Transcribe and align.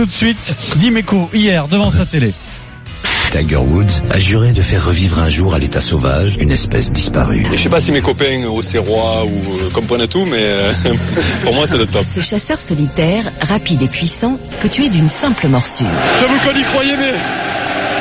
Tout 0.00 0.06
de 0.06 0.12
suite, 0.12 0.56
Dimeco, 0.76 1.28
hier, 1.34 1.68
devant 1.68 1.90
sa 1.90 2.06
télé. 2.06 2.32
Tiger 3.30 3.56
Woods 3.56 4.00
a 4.08 4.18
juré 4.18 4.52
de 4.52 4.62
faire 4.62 4.86
revivre 4.86 5.18
un 5.18 5.28
jour 5.28 5.54
à 5.54 5.58
l'état 5.58 5.82
sauvage 5.82 6.38
une 6.40 6.50
espèce 6.50 6.90
disparue. 6.90 7.44
Je 7.52 7.62
sais 7.62 7.68
pas 7.68 7.82
si 7.82 7.92
mes 7.92 8.00
copains 8.00 8.46
au 8.46 8.62
Serrois 8.62 9.26
ou 9.26 9.58
euh, 9.58 9.68
comprennent 9.68 10.08
tout, 10.08 10.24
mais 10.24 10.40
euh, 10.40 10.72
pour 11.44 11.52
moi 11.52 11.66
c'est 11.68 11.76
le 11.76 11.84
top. 11.84 12.02
Ce 12.02 12.22
chasseur 12.22 12.58
solitaire, 12.58 13.30
rapide 13.42 13.82
et 13.82 13.88
puissant, 13.88 14.38
peut 14.60 14.70
tuer 14.70 14.88
d'une 14.88 15.10
simple 15.10 15.48
morsure. 15.48 15.84
J'avoue 16.18 16.38
qu'on 16.38 16.58
y 16.58 16.62
croyait, 16.62 16.96
mais 16.96 17.12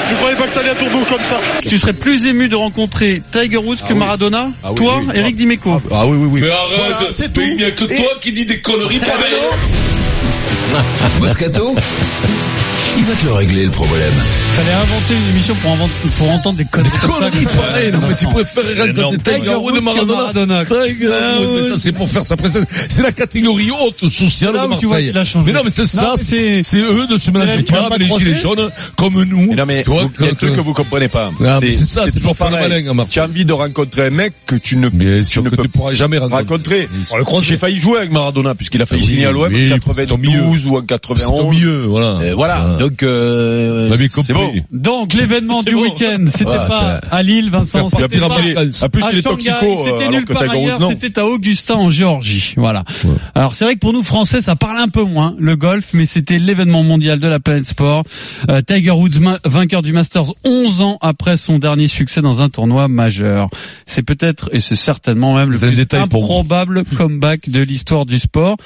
je 0.09 0.15
croyais 0.15 0.37
pas 0.37 0.45
que 0.45 0.51
ça 0.51 0.61
allait 0.61 0.69
à 0.69 0.75
tourner 0.75 1.03
comme 1.09 1.23
ça. 1.23 1.37
Tu 1.67 1.77
serais 1.77 1.91
plus 1.91 2.23
ému 2.25 2.47
de 2.47 2.55
rencontrer 2.55 3.21
Tiger 3.31 3.57
Woods 3.57 3.83
que 3.85 3.93
Maradona 3.93 4.51
Ah 4.63 4.69
oui, 4.71 4.75
Toi, 4.75 5.01
oui. 5.05 5.11
Eric 5.15 5.35
Dimeco 5.35 5.81
Ah 5.91 6.07
oui, 6.07 6.17
oui, 6.17 6.29
oui. 6.31 6.41
Mais 6.43 6.49
arrête, 6.49 7.11
c'est 7.11 7.33
tout. 7.33 7.41
Il 7.41 7.57
n'y 7.57 7.65
a 7.65 7.71
que 7.71 7.83
toi 7.83 8.13
qui 8.21 8.31
dis 8.31 8.45
des 8.45 8.61
conneries. 8.61 9.01
Moscato? 11.19 11.73
Va 13.09 13.15
te 13.15 13.25
le 13.25 13.33
régler 13.33 13.65
le 13.65 13.71
problème. 13.71 14.13
Fallait 14.55 14.73
inventer 14.73 15.13
une 15.15 15.29
émission 15.29 15.55
pour, 15.55 15.71
inventer- 15.71 16.11
pour 16.17 16.29
entendre 16.29 16.57
des 16.57 16.65
conneries 16.65 16.91
ça. 17.01 17.07
Conneries 17.07 17.45
pareilles, 17.45 17.91
non, 17.91 17.99
mais 18.07 18.15
tu 18.15 18.25
énorme. 18.25 19.15
raconter 19.15 19.31
Tiger 19.39 19.55
Woods 19.55 19.73
de 19.73 19.79
Maradona. 19.79 20.13
Maradona. 20.13 20.65
Tiger 20.65 21.07
Woods, 21.07 21.61
mais 21.61 21.69
ça 21.69 21.75
c'est 21.77 21.91
pour 21.91 22.09
faire 22.09 22.25
sa 22.25 22.37
présence. 22.37 22.65
C'est 22.87 23.01
la 23.01 23.11
catégorie 23.11 23.71
haute 23.71 24.09
sociale 24.09 24.53
Là 24.53 24.67
de 24.67 24.67
vois 24.85 24.99
Marseille. 25.01 25.43
Mais 25.45 25.53
non, 25.53 25.61
mais 25.63 25.71
c'est 25.71 25.85
ça, 25.85 26.13
c'est 26.17 26.61
c'est 26.61 26.77
eux 26.77 27.07
de 27.07 27.17
se 27.17 27.31
mélanger 27.31 27.63
tu 27.63 27.73
avec 27.73 27.99
les 27.99 28.07
gilets 28.19 28.35
jaunes 28.35 28.69
comme 28.95 29.23
nous. 29.23 29.47
Mais 29.49 29.55
non 29.55 29.65
mais 29.65 29.83
vois, 29.83 30.09
il 30.19 30.25
y 30.25 30.27
a 30.27 30.31
un 30.31 30.35
truc 30.35 30.55
que 30.55 30.61
vous 30.61 30.73
comprenez 30.73 31.07
pas. 31.07 31.31
C'est 31.59 31.73
ça, 31.75 32.03
c'est 32.05 32.19
toujours 32.19 32.35
pareil. 32.35 32.69
malin, 32.69 32.91
à 32.91 32.93
Marseille. 32.93 33.13
Tu 33.13 33.19
as 33.21 33.23
envie 33.25 33.45
de 33.45 33.53
rencontrer 33.53 34.07
un 34.07 34.09
mec 34.11 34.33
que 34.45 34.55
tu 34.55 34.75
ne, 34.77 34.89
pourras 34.89 35.93
jamais 35.93 36.19
rencontrer. 36.19 36.87
J'ai 37.41 37.57
failli 37.57 37.79
jouer 37.79 37.99
avec 37.99 38.11
Maradona 38.11 38.53
puisqu'il 38.53 38.81
a 38.81 38.85
failli 38.85 39.03
signer 39.03 39.25
à 39.25 39.31
l'OM 39.31 39.45
en 39.45 39.93
c'est 39.93 40.11
au 40.11 40.17
milieu. 40.17 40.39
92 40.39 40.67
ou 40.67 40.77
en 40.77 40.79
C'est 40.79 40.83
au 40.83 40.85
91. 40.85 41.55
milieu, 41.55 41.81
voilà. 41.85 42.19
Voilà. 42.35 42.55
Ah. 42.59 42.77
Donc 42.99 43.09
euh, 43.09 43.91
avait 43.91 44.07
c'est 44.07 44.33
bon. 44.33 44.53
Donc, 44.71 45.13
l'événement 45.13 45.63
du 45.65 45.73
bon. 45.73 45.81
week-end, 45.83 46.25
c'était 46.27 46.49
Ouais, 46.49 46.67
pas 46.67 46.99
à 47.11 47.23
Lille, 47.23 47.49
Vincent. 47.49 47.89
C'était 47.89 48.19
pas 48.19 48.25
à 48.25 48.89
plus 48.89 49.03
à 49.03 49.11
il 49.11 49.19
est 49.19 49.21
Shanghai, 49.21 49.21
toxico 49.21 49.65
euh, 49.65 49.75
c'était 49.85 50.07
Tiger 50.09 50.33
Woods 50.33 50.49
ailleurs, 50.49 50.89
c'était 50.89 51.19
à 51.19 51.25
Augustin 51.25 51.75
en 51.75 51.89
Géorgie. 51.89 52.53
Voilà. 52.57 52.83
Ouais. 53.03 53.11
Alors 53.35 53.55
c'est 53.55 53.65
vrai 53.65 53.75
que 53.75 53.79
pour 53.79 53.93
nous 53.93 54.03
Français, 54.03 54.41
ça 54.41 54.55
parle 54.55 54.77
un 54.77 54.87
peu 54.89 55.03
moins 55.03 55.35
le 55.37 55.55
golf, 55.55 55.89
mais 55.93 56.05
c'était 56.05 56.39
l'événement 56.39 56.83
mondial 56.83 57.19
de 57.19 57.27
la 57.27 57.39
planète 57.39 57.67
sport. 57.67 58.03
Euh, 58.49 58.61
Tiger 58.61 58.91
Woods, 58.91 59.19
vainqueur 59.45 59.81
du 59.81 59.93
Masters 59.93 60.33
11 60.43 60.81
ans 60.81 60.97
après 61.01 61.37
son 61.37 61.59
dernier 61.59 61.87
succès 61.87 62.21
dans 62.21 62.41
un 62.41 62.49
tournoi 62.49 62.87
majeur. 62.87 63.49
C'est 63.85 64.03
peut-être 64.03 64.49
et 64.53 64.59
c'est 64.59 64.75
certainement 64.75 65.35
même 65.35 65.51
le 65.51 65.59
plus 65.59 65.85
improbable 65.93 66.83
comeback 66.97 67.49
de 67.49 67.61
l'histoire 67.61 68.05
du 68.05 68.19
sport. 68.19 68.57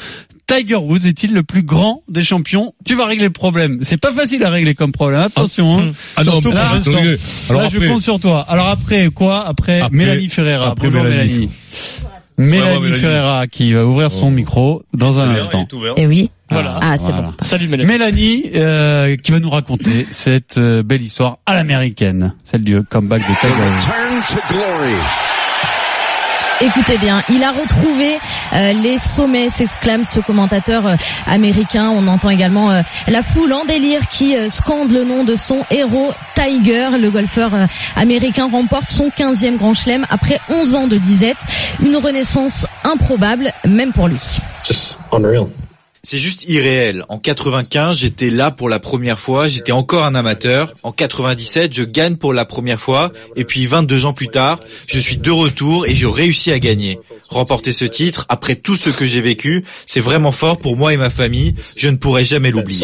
Tiger 0.48 0.76
Woods 0.76 1.06
est-il 1.06 1.34
le 1.34 1.44
plus 1.44 1.64
grand 1.64 2.04
des 2.10 2.24
champions? 2.24 2.74
Tu 2.86 2.96
vas 2.96 3.06
régler 3.06 3.26
le 3.26 3.32
problème. 3.32 3.80
C'est 3.84 4.00
pas 4.00 4.14
facile 4.14 4.44
à 4.44 4.50
régler 4.50 4.76
comme 4.76 4.92
problème. 4.92 5.22
Attention. 5.22 5.80
hein. 5.80 5.92
Ah 6.18 6.24
non, 6.24 6.34
Surtout 6.34 6.50
mais 6.50 6.56
là, 6.56 6.82
je. 6.84 7.50
Alors 7.50 7.62
Là, 7.64 7.70
je 7.70 7.80
compte 7.88 8.02
sur 8.02 8.20
toi. 8.20 8.46
Alors 8.50 8.68
après 8.68 9.08
quoi? 9.10 9.48
Après, 9.48 9.80
Après- 9.80 9.96
Mélanie 9.98 10.30
Ferreira. 10.30 10.72
après 10.72 10.90
Bonjour 10.90 11.04
Mélanie. 11.06 11.30
Mélanie. 11.30 11.50
Mélanie, 12.38 12.80
Mélanie. 12.82 13.00
Ferreira 13.02 13.48
qui 13.48 13.74
va 13.74 13.86
ouvrir 13.86 14.12
son 14.12 14.32
micro 14.32 14.84
dans 14.94 15.20
un 15.20 15.30
instant. 15.36 15.68
Eh 15.98 16.08
oui. 16.08 16.30
Voilà. 16.50 16.80
Ah, 16.82 16.98
c'est 16.98 17.06
Voilà. 17.12 17.22
bon. 17.22 17.34
Salut 17.42 17.68
Mélanie. 17.68 17.88
Mélanie 17.88 18.44
euh, 18.56 19.16
qui 19.16 19.32
va 19.32 19.40
nous 19.40 19.50
raconter 19.50 20.06
cette 20.12 20.58
euh, 20.58 20.84
belle 20.84 21.02
histoire 21.04 21.38
à 21.46 21.56
l'américaine, 21.56 22.34
celle 22.44 22.64
du 22.64 22.82
comeback 22.84 23.22
de 23.22 23.34
Tiger 23.40 23.54
Woods. 23.54 24.44
Écoutez 26.62 26.98
bien, 26.98 27.22
il 27.30 27.44
a 27.44 27.52
retrouvé 27.52 28.18
euh, 28.54 28.73
les 28.73 28.98
sommets, 28.98 29.50
s'exclame 29.50 30.06
ce 30.06 30.20
commentateur 30.20 30.88
euh, 30.88 30.96
américain. 31.28 31.90
On 31.90 32.08
entend 32.08 32.30
également 32.30 32.72
euh, 32.72 32.82
la 33.08 33.22
foule 33.22 33.52
en 33.54 33.66
délire 33.66 34.08
qui 34.09 34.36
scande 34.50 34.92
le 34.92 35.04
nom 35.04 35.24
de 35.24 35.36
son 35.36 35.66
héros 35.72 36.12
Tiger. 36.36 36.90
Le 37.00 37.09
golfeur 37.09 37.52
américain 37.96 38.48
remporte 38.52 38.90
son 38.90 39.09
15e 39.09 39.58
grand 39.58 39.74
chelem 39.74 40.06
après 40.09 40.40
11 40.50 40.76
ans 40.76 40.88
de 40.88 40.98
disette. 40.98 41.46
Une 41.84 41.97
renaissance 41.97 42.66
improbable, 42.84 43.52
même 43.68 43.91
pour 43.91 44.08
lui. 44.08 44.40
C'est 46.06 46.18
juste 46.18 46.50
irréel. 46.50 47.06
En 47.08 47.18
95, 47.18 47.96
j'étais 47.96 48.30
là 48.30 48.52
pour 48.52 48.68
la 48.68 48.80
première 48.80 49.22
fois, 49.22 49.47
j'étais 49.47 49.72
encore 49.72 50.03
un 50.03 50.16
amateur. 50.16 50.74
En 50.84 50.91
97, 50.91 51.74
je 51.74 51.84
gagne 51.84 52.18
pour 52.18 52.34
la 52.34 52.44
première 52.44 52.81
fois. 52.81 53.14
Et 53.38 53.46
puis 53.46 53.66
22 53.66 54.06
ans 54.06 54.12
plus 54.12 54.28
tard, 54.28 54.59
je 54.90 55.00
suis 55.00 55.16
de 55.16 55.31
retour 55.31 55.86
et 55.86 55.96
j'ai 55.96 56.06
réussi 56.06 56.52
à 56.52 56.59
gagner. 56.59 57.00
Remporter 57.34 57.72
ce 57.72 57.86
titre, 57.86 58.28
après 58.30 58.56
tout 58.56 58.76
ce 58.76 58.92
que 58.92 59.06
j'ai 59.06 59.20
vécu, 59.20 59.66
c'est 59.88 60.00
vraiment 60.00 60.32
fort 60.32 60.60
pour 60.60 60.78
moi 60.78 60.94
et 60.94 60.98
ma 60.98 61.10
famille. 61.10 61.56
Je 61.76 61.90
ne 61.90 61.96
pourrai 61.96 62.24
jamais 62.24 62.52
l'oublier. 62.52 62.80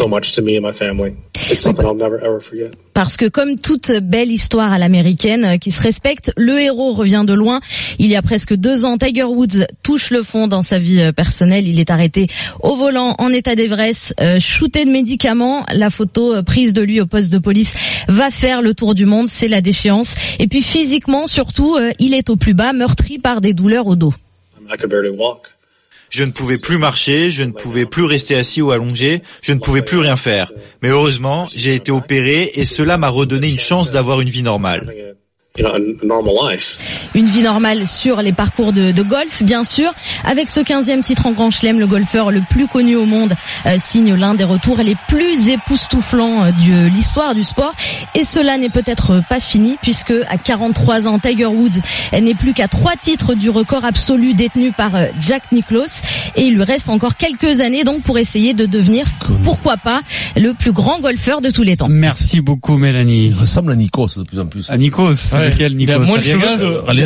Parce 2.92 3.16
que 3.16 3.26
comme 3.26 3.60
toute 3.60 3.92
belle 4.02 4.32
histoire 4.32 4.72
à 4.72 4.78
l'américaine 4.78 5.44
euh, 5.44 5.56
qui 5.56 5.70
se 5.70 5.80
respecte, 5.80 6.32
le 6.36 6.58
héros 6.60 6.94
revient 6.94 7.22
de 7.24 7.32
loin. 7.32 7.60
Il 8.00 8.08
y 8.08 8.16
a 8.16 8.22
presque 8.22 8.52
deux 8.54 8.84
ans, 8.84 8.98
Tiger 8.98 9.22
Woods 9.22 9.66
touche 9.84 10.10
le 10.10 10.24
fond 10.24 10.48
dans 10.48 10.62
sa 10.62 10.80
vie 10.80 11.00
euh, 11.00 11.12
personnelle. 11.12 11.68
Il 11.68 11.78
est 11.78 11.90
arrêté 11.90 12.26
au 12.60 12.74
volant 12.74 13.14
en 13.18 13.28
état 13.28 13.54
d'ivresse, 13.54 14.12
euh, 14.20 14.40
shooté 14.40 14.84
de 14.84 14.90
médicaments. 14.90 15.64
La 15.72 15.90
photo 15.90 16.42
prise 16.42 16.72
de 16.72 16.82
lui 16.82 17.00
au 17.00 17.06
poste 17.06 17.30
de 17.30 17.38
police 17.38 17.74
va 18.08 18.32
faire 18.32 18.62
le 18.62 18.74
tour 18.74 18.96
du 18.96 19.06
monde. 19.06 19.28
C'est 19.28 19.48
la 19.48 19.60
déchéance. 19.60 20.16
Et 20.40 20.48
puis 20.48 20.60
physiquement, 20.60 21.28
surtout, 21.28 21.78
il 22.00 22.14
est 22.14 22.30
au 22.30 22.36
plus 22.36 22.54
bas, 22.54 22.72
meurtri 22.72 23.18
par 23.18 23.40
des 23.40 23.54
douleurs 23.54 23.86
au 23.86 23.94
dos. 23.94 24.12
Je 26.10 26.24
ne 26.24 26.32
pouvais 26.32 26.58
plus 26.58 26.76
marcher, 26.76 27.30
je 27.30 27.44
ne 27.44 27.52
pouvais 27.52 27.86
plus 27.86 28.04
rester 28.04 28.34
assis 28.34 28.60
ou 28.60 28.72
allongé, 28.72 29.22
je 29.42 29.52
ne 29.52 29.60
pouvais 29.60 29.82
plus 29.82 29.98
rien 29.98 30.16
faire. 30.16 30.52
Mais 30.82 30.88
heureusement, 30.88 31.46
j'ai 31.54 31.76
été 31.76 31.92
opéré 31.92 32.50
et 32.54 32.64
cela 32.64 32.96
m'a 32.96 33.08
redonné 33.08 33.48
une 33.48 33.60
chance 33.60 33.92
d'avoir 33.92 34.20
une 34.20 34.28
vie 34.28 34.42
normale. 34.42 35.16
Une 37.14 37.26
vie 37.26 37.42
normale 37.42 37.88
sur 37.88 38.22
les 38.22 38.32
parcours 38.32 38.72
de, 38.72 38.92
de 38.92 39.02
golf, 39.02 39.42
bien 39.42 39.64
sûr. 39.64 39.92
Avec 40.24 40.48
ce 40.48 40.60
15e 40.60 41.02
titre 41.02 41.26
en 41.26 41.32
Grand 41.32 41.50
Chelem, 41.50 41.80
le 41.80 41.88
golfeur 41.88 42.30
le 42.30 42.40
plus 42.50 42.68
connu 42.68 42.94
au 42.94 43.04
monde 43.04 43.34
euh, 43.66 43.76
signe 43.78 44.14
l'un 44.14 44.34
des 44.34 44.44
retours 44.44 44.78
les 44.78 44.94
plus 45.08 45.48
époustouflants 45.48 46.44
euh, 46.44 46.50
de 46.52 46.88
l'histoire 46.94 47.34
du 47.34 47.42
sport. 47.42 47.74
Et 48.14 48.24
cela 48.24 48.58
n'est 48.58 48.68
peut-être 48.68 49.22
pas 49.28 49.40
fini 49.40 49.76
puisque 49.82 50.14
à 50.28 50.38
43 50.38 51.08
ans, 51.08 51.18
Tiger 51.18 51.46
Woods 51.46 51.80
n'est 52.12 52.34
plus 52.34 52.52
qu'à 52.52 52.68
trois 52.68 52.94
titres 52.94 53.34
du 53.34 53.50
record 53.50 53.84
absolu 53.84 54.34
détenu 54.34 54.70
par 54.70 54.94
euh, 54.94 55.06
Jack 55.20 55.50
Nicklaus. 55.50 56.02
Et 56.36 56.44
il 56.44 56.54
lui 56.54 56.64
reste 56.64 56.88
encore 56.88 57.16
quelques 57.16 57.58
années 57.58 57.82
donc 57.82 58.02
pour 58.02 58.18
essayer 58.18 58.54
de 58.54 58.66
devenir, 58.66 59.04
pourquoi 59.42 59.76
pas, 59.76 60.02
le 60.36 60.54
plus 60.54 60.72
grand 60.72 61.00
golfeur 61.00 61.40
de 61.40 61.50
tous 61.50 61.64
les 61.64 61.76
temps. 61.76 61.88
Merci 61.88 62.40
beaucoup 62.40 62.78
Mélanie. 62.78 63.26
Il 63.26 63.34
ressemble 63.34 63.72
à 63.72 63.76
Nikos 63.76 64.16
de 64.16 64.22
plus 64.22 64.38
en 64.38 64.46
plus. 64.46 64.70
À 64.70 64.78
Nikos, 64.78 65.34
Ouais. 65.40 65.50
lequel 65.50 65.80
Il 65.80 65.90
a 65.92 65.98
moins 65.98 66.18
de 66.18 66.22
cheveux 66.24 66.40
que, 66.40 66.92
il 66.92 67.02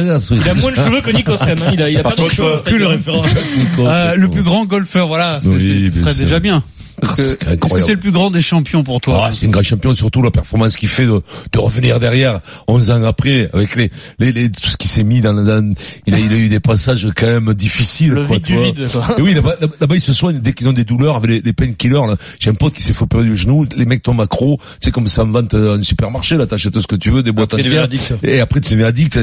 a 0.48 0.54
moins 0.54 0.70
de 0.70 0.76
cheveux 0.76 1.00
que 1.00 1.10
Nikos 1.10 1.36
quand 1.38 1.46
même. 1.46 1.58
hein. 1.66 1.70
Il 1.72 1.82
a, 1.82 1.90
il 1.90 1.96
a 1.98 2.02
pas 2.02 2.14
de 2.16 2.28
cheveux. 2.28 2.60
plus 2.64 2.78
le 2.78 2.86
référent. 2.86 3.22
Nikos, 3.24 3.86
Euh, 3.86 4.10
c'est 4.12 4.16
le 4.18 4.26
bon. 4.26 4.32
plus 4.34 4.42
grand 4.42 4.64
golfeur, 4.66 5.06
voilà, 5.08 5.40
Oui, 5.44 5.90
ce 5.92 6.00
serait 6.00 6.14
déjà 6.14 6.40
bien. 6.40 6.62
Parce 7.00 7.14
que- 7.16 7.22
C'est 7.22 7.32
Est-ce 7.64 7.74
que 7.74 7.80
c'est 7.82 7.92
le 7.94 8.00
plus 8.00 8.12
grand 8.12 8.30
des 8.30 8.42
champions 8.42 8.82
pour 8.84 9.00
toi 9.00 9.26
Ah, 9.26 9.32
c'est 9.32 9.46
un 9.46 9.50
grand 9.50 9.62
champion, 9.62 9.94
surtout 9.94 10.22
la 10.22 10.30
performance 10.30 10.76
qu'il 10.76 10.88
fait 10.88 11.06
de, 11.06 11.20
de 11.52 11.58
revenir 11.58 11.98
derrière 12.00 12.40
11 12.68 12.90
ans 12.90 13.04
après, 13.04 13.50
avec 13.52 13.76
les, 13.76 13.90
les, 14.18 14.32
les- 14.32 14.50
tout 14.50 14.68
ce 14.70 14.76
qui 14.76 14.88
s'est 14.88 15.02
mis 15.04 15.20
dans, 15.20 15.34
dans 15.34 15.70
il, 16.06 16.14
a, 16.14 16.18
il 16.18 16.32
a 16.32 16.36
eu 16.36 16.48
des 16.48 16.60
passages 16.60 17.06
quand 17.16 17.26
même 17.26 17.52
difficiles. 17.54 18.12
Le 18.12 18.24
quoi, 18.24 18.36
vide 18.36 18.44
tu 18.46 18.52
du 18.52 18.58
vois. 18.58 18.66
vide. 18.66 18.88
quoi. 18.92 19.14
Et 19.18 19.22
oui, 19.22 19.34
là-bas, 19.34 19.56
là- 19.60 19.86
ils 19.94 20.00
se 20.00 20.12
soignent 20.12 20.38
dès 20.40 20.52
qu'ils 20.52 20.68
ont 20.68 20.72
des 20.72 20.84
douleurs 20.84 21.16
avec 21.16 21.30
les, 21.30 21.40
les 21.40 21.52
painkillers. 21.52 22.00
J'ai 22.40 22.50
un 22.50 22.54
pote 22.54 22.74
qui 22.74 22.82
s'est 22.82 22.92
fait 22.92 23.02
opérer 23.02 23.24
du 23.24 23.36
genou, 23.36 23.66
les 23.76 23.84
mecs 23.86 24.02
tombent 24.02 24.20
accro, 24.20 24.60
c'est 24.80 24.90
comme 24.90 25.08
ça 25.08 25.22
en 25.22 25.26
vente 25.26 25.54
en 25.54 25.80
supermarché, 25.82 26.36
là, 26.36 26.46
t'achètes 26.46 26.78
ce 26.80 26.86
que 26.86 26.96
tu 26.96 27.10
veux, 27.10 27.22
des 27.22 27.32
boîtes 27.32 27.54
entières. 27.54 27.88
Et 28.22 28.40
après, 28.40 28.60
tu 28.60 28.70
deviens 28.72 28.86
addict, 28.86 29.14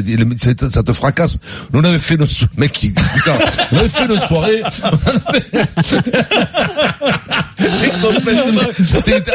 ça 0.71 0.83
te- 0.83 0.91
fracasse. 0.93 1.39
Nous, 1.73 1.79
on 1.79 1.83
avait 1.83 1.99
fait 1.99 2.17
nos, 2.17 2.25
mec, 2.57 2.79
on 3.71 3.77
avait 3.77 3.89
fait 3.89 4.07
nos 4.07 4.19
soirées, 4.19 4.61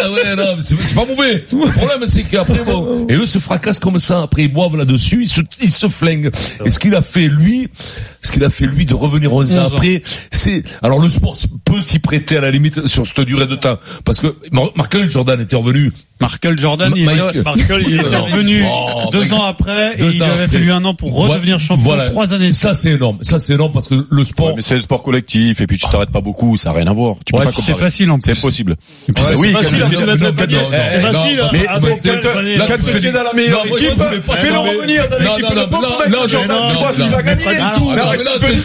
ah 0.02 0.10
ouais, 0.10 0.36
non, 0.36 0.56
mais 0.56 0.62
c'est 0.62 0.94
pas 0.94 1.04
mauvais. 1.04 1.44
Le 1.52 1.70
problème, 1.70 2.06
c'est 2.06 2.22
qu'après, 2.24 2.64
bon, 2.64 3.06
et 3.08 3.14
eux 3.14 3.26
se 3.26 3.38
fracassent 3.38 3.78
comme 3.78 3.98
ça. 3.98 4.22
Après, 4.22 4.42
ils 4.44 4.52
boivent 4.52 4.76
là-dessus, 4.76 5.22
ils 5.22 5.28
se, 5.28 5.40
ils 5.60 5.72
se 5.72 5.88
flinguent. 5.88 6.30
Et 6.64 6.70
ce 6.70 6.78
qu'il 6.78 6.94
a 6.94 7.02
fait, 7.02 7.28
lui, 7.28 7.68
ce 8.22 8.32
qu'il 8.32 8.44
a 8.44 8.50
fait, 8.50 8.66
lui, 8.66 8.86
de 8.86 8.94
revenir 8.94 9.32
11 9.32 9.56
ans 9.56 9.64
11 9.66 9.72
ans. 9.72 9.76
après, 9.76 10.02
c'est, 10.30 10.62
alors 10.82 10.98
le 11.00 11.08
sport 11.08 11.36
peut 11.64 11.80
s'y 11.82 11.98
prêter 11.98 12.36
à 12.36 12.40
la 12.40 12.50
limite 12.50 12.86
sur 12.86 13.06
cette 13.06 13.20
durée 13.20 13.46
de 13.46 13.56
temps. 13.56 13.78
Parce 14.04 14.20
que 14.20 14.34
Mar- 14.52 14.72
Michael 14.76 15.10
Jordan 15.10 15.40
était 15.40 15.56
revenu. 15.56 15.92
Michael 16.18 16.58
Jordan, 16.58 16.92
il, 16.96 17.04
Michael, 17.04 17.84
il 17.86 17.96
est 17.96 18.00
revenu 18.00 18.64
oh, 18.66 19.10
deux 19.12 19.32
ans 19.34 19.44
après 19.44 19.94
et 19.96 19.98
Deux 19.98 20.14
il 20.14 20.22
ans 20.22 20.26
avait 20.32 20.48
fallu 20.48 20.72
un 20.72 20.82
an 20.86 20.94
pour 20.94 21.14
redevenir 21.14 21.58
champion. 21.60 21.84
Voilà. 21.84 22.08
Trois 22.08 22.32
années. 22.32 22.54
Ça, 22.54 22.74
c'est 22.74 22.92
énorme. 22.92 23.18
Ça, 23.20 23.38
c'est 23.38 23.52
énorme 23.52 23.72
parce 23.72 23.88
que 23.88 24.06
le 24.10 24.24
sport, 24.24 24.46
Ouais, 24.46 24.52
mais 24.56 24.62
c'est 24.62 24.76
le 24.76 24.80
sport 24.80 25.02
collectif 25.02 25.60
et 25.60 25.66
puis 25.66 25.76
tu 25.76 25.86
t'arrêtes 25.90 26.10
pas 26.10 26.22
beaucoup, 26.22 26.56
ça 26.56 26.70
n'a 26.70 26.76
rien 26.76 26.86
à 26.86 26.92
voir. 26.94 27.16
Tu 27.26 27.32
peux 27.32 27.38
Ouais, 27.38 27.44
pas 27.44 27.52
c'est 27.60 27.76
facile 27.76 28.10
en 28.10 28.18
plus. 28.18 28.32
C'est 28.34 28.38
impossible. 28.38 28.76
Et 29.08 29.12
puis, 29.12 29.22
Ouais, 29.22 29.30
c'est 29.32 29.36
oui, 29.36 29.52
facile, 29.52 29.78
le 29.80 29.86
C'est 29.86 31.02
facile. 31.02 31.40
hein. 31.40 31.48
Mais 31.52 31.66
Ah, 31.68 31.78
c'est- 31.80 31.96
c'est- 31.98 32.16
le 32.16 32.20
panier. 32.22 32.56
là, 32.56 32.64
Quand 32.66 32.74
tu 32.76 32.98
fais 32.98 33.12
dans 33.12 33.22
la 33.22 33.32
meilleure 33.34 33.66
équipe, 33.66 33.94
fais-le 34.38 34.52
mais- 34.52 34.58
revenir 34.58 35.08
dans 35.10 35.18
l'équipe 35.18 35.50
de 35.50 35.54
mec, 35.54 35.70
non, 36.10 36.28
Jordan, 36.28 36.48
non, 36.62 36.68
tu 36.68 36.74
non, 36.74 36.80
vois 36.80 36.92
non, 36.92 36.96
s'il 36.96 37.08
va 37.10 37.22
gagner 37.22 37.42
et 37.44 37.76
tout. 37.76 37.90
Mais 37.90 37.96
mais 38.16 38.24
là, 38.24 38.30
c'est 38.40 38.60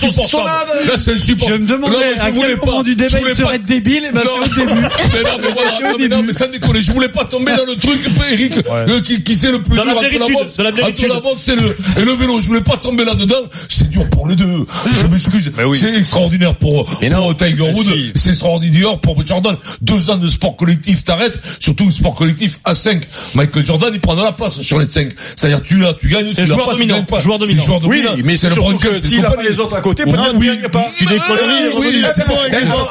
c'est 0.98 1.12
insupportable. 1.14 1.58
Je 1.58 1.62
me 1.62 1.68
demandais 1.68 1.96
mais 2.16 2.22
à 2.22 2.32
quel 2.32 2.58
moment 2.58 2.84
du 2.84 2.92
je 2.92 2.96
débat 2.96 3.20
voulais 3.20 3.32
il 3.32 3.36
serait 3.38 3.60
débile, 3.60 4.06
et 4.06 4.12
ben 4.14 4.22
c'est 4.24 4.62
au 4.64 4.66
début. 4.66 4.82
mais 4.82 5.24
non, 5.24 5.38
mais 5.42 5.48
voilà, 5.54 5.98
mais 5.98 6.22
mais 6.28 6.34
sans 6.34 6.48
déconner, 6.48 6.82
je 6.82 6.92
voulais 6.94 7.10
pas 7.10 7.26
tomber 7.26 7.41
dans 7.46 7.66
le 7.66 7.76
truc, 7.76 8.00
Eric, 8.32 9.04
qui, 9.04 9.24
qui 9.24 9.36
c'est 9.36 9.52
le 9.52 9.62
plus 9.62 9.76
Dans 9.76 9.84
la 9.84 9.94
dur 9.94 10.00
entre 10.00 10.04
la 10.04 10.10
véritude, 10.10 10.36
boxe, 10.38 10.58
dans 10.58 10.64
la 10.64 10.70
entre 10.70 10.78
véritude. 10.78 11.08
la 11.10 11.20
boxe 11.20 11.50
et 11.50 11.56
le, 11.56 11.78
et 11.98 12.06
le 12.06 12.12
vélo. 12.14 12.40
Je 12.40 12.48
voulais 12.48 12.62
pas 12.62 12.78
tomber 12.78 13.06
là-dedans. 13.06 13.36
C'est 13.70 13.90
dur 13.90 14.10
pour 14.10 14.28
les 14.28 14.36
deux. 14.36 14.66
Je 14.94 15.08
m'excuse. 15.08 15.52
Mais 15.58 15.64
oui. 15.64 15.78
C'est 15.80 15.96
extraordinaire 15.96 16.56
pour, 16.56 16.90
Mais 17.02 17.10
pour 17.10 17.20
non, 17.22 17.34
Tiger 17.34 17.62
Woods. 17.64 17.84
si. 17.84 18.12
C'est 18.16 18.30
extraordinaire 18.30 18.98
pour 19.00 19.26
Jordan. 19.26 19.58
Deux 19.82 20.10
ans 20.10 20.18
de 20.18 20.28
sport 20.28 20.56
collectif, 20.56 21.04
t'arrêtes. 21.04 21.40
Surtout 21.60 21.86
le 21.86 21.92
sport 21.92 22.16
collectif 22.16 22.60
à 22.66 22.74
5. 22.74 23.02
Michael 23.36 23.66
Jordan, 23.66 23.92
il 23.94 24.00
prend 24.00 24.16
de 24.16 24.22
la 24.22 24.32
place 24.32 24.62
sur 24.62 24.80
les 24.80 24.86
5. 24.86 25.10
C'est-à-dire, 25.36 25.62
tu 25.64 25.78
l'as, 25.78 25.94
tu 25.94 26.08
gagnes, 26.08 26.28
tu 26.28 26.34
C'est 26.36 26.42
l'as 26.42 26.48
joueur 26.48 26.66
pas, 26.68 26.72
tu 26.74 26.80
dominant, 26.80 26.96
gagnes 26.98 27.06
pas. 27.06 27.20
joueur 27.20 27.38
C'est 27.40 27.46
dominant. 27.48 27.64
joueur 27.64 27.82
Oui, 27.86 28.06
mais 28.24 28.38
c'est 28.38 28.50
le 28.50 28.56
que 28.78 28.98
c'est 28.98 29.08
s'il 29.08 29.22
n'a 29.22 29.32
pas 29.32 29.44
les 29.44 29.60
autres 29.60 29.76
à 29.76 29.82
côté, 29.82 30.04
Oui, 30.06 30.12
peut-être 30.12 30.40
qu'il 30.40 30.46
gagne 30.62 30.70
pas. 30.70 30.86
Tu 30.98 31.06
c'est 31.08 31.98
exactement. 31.98 32.38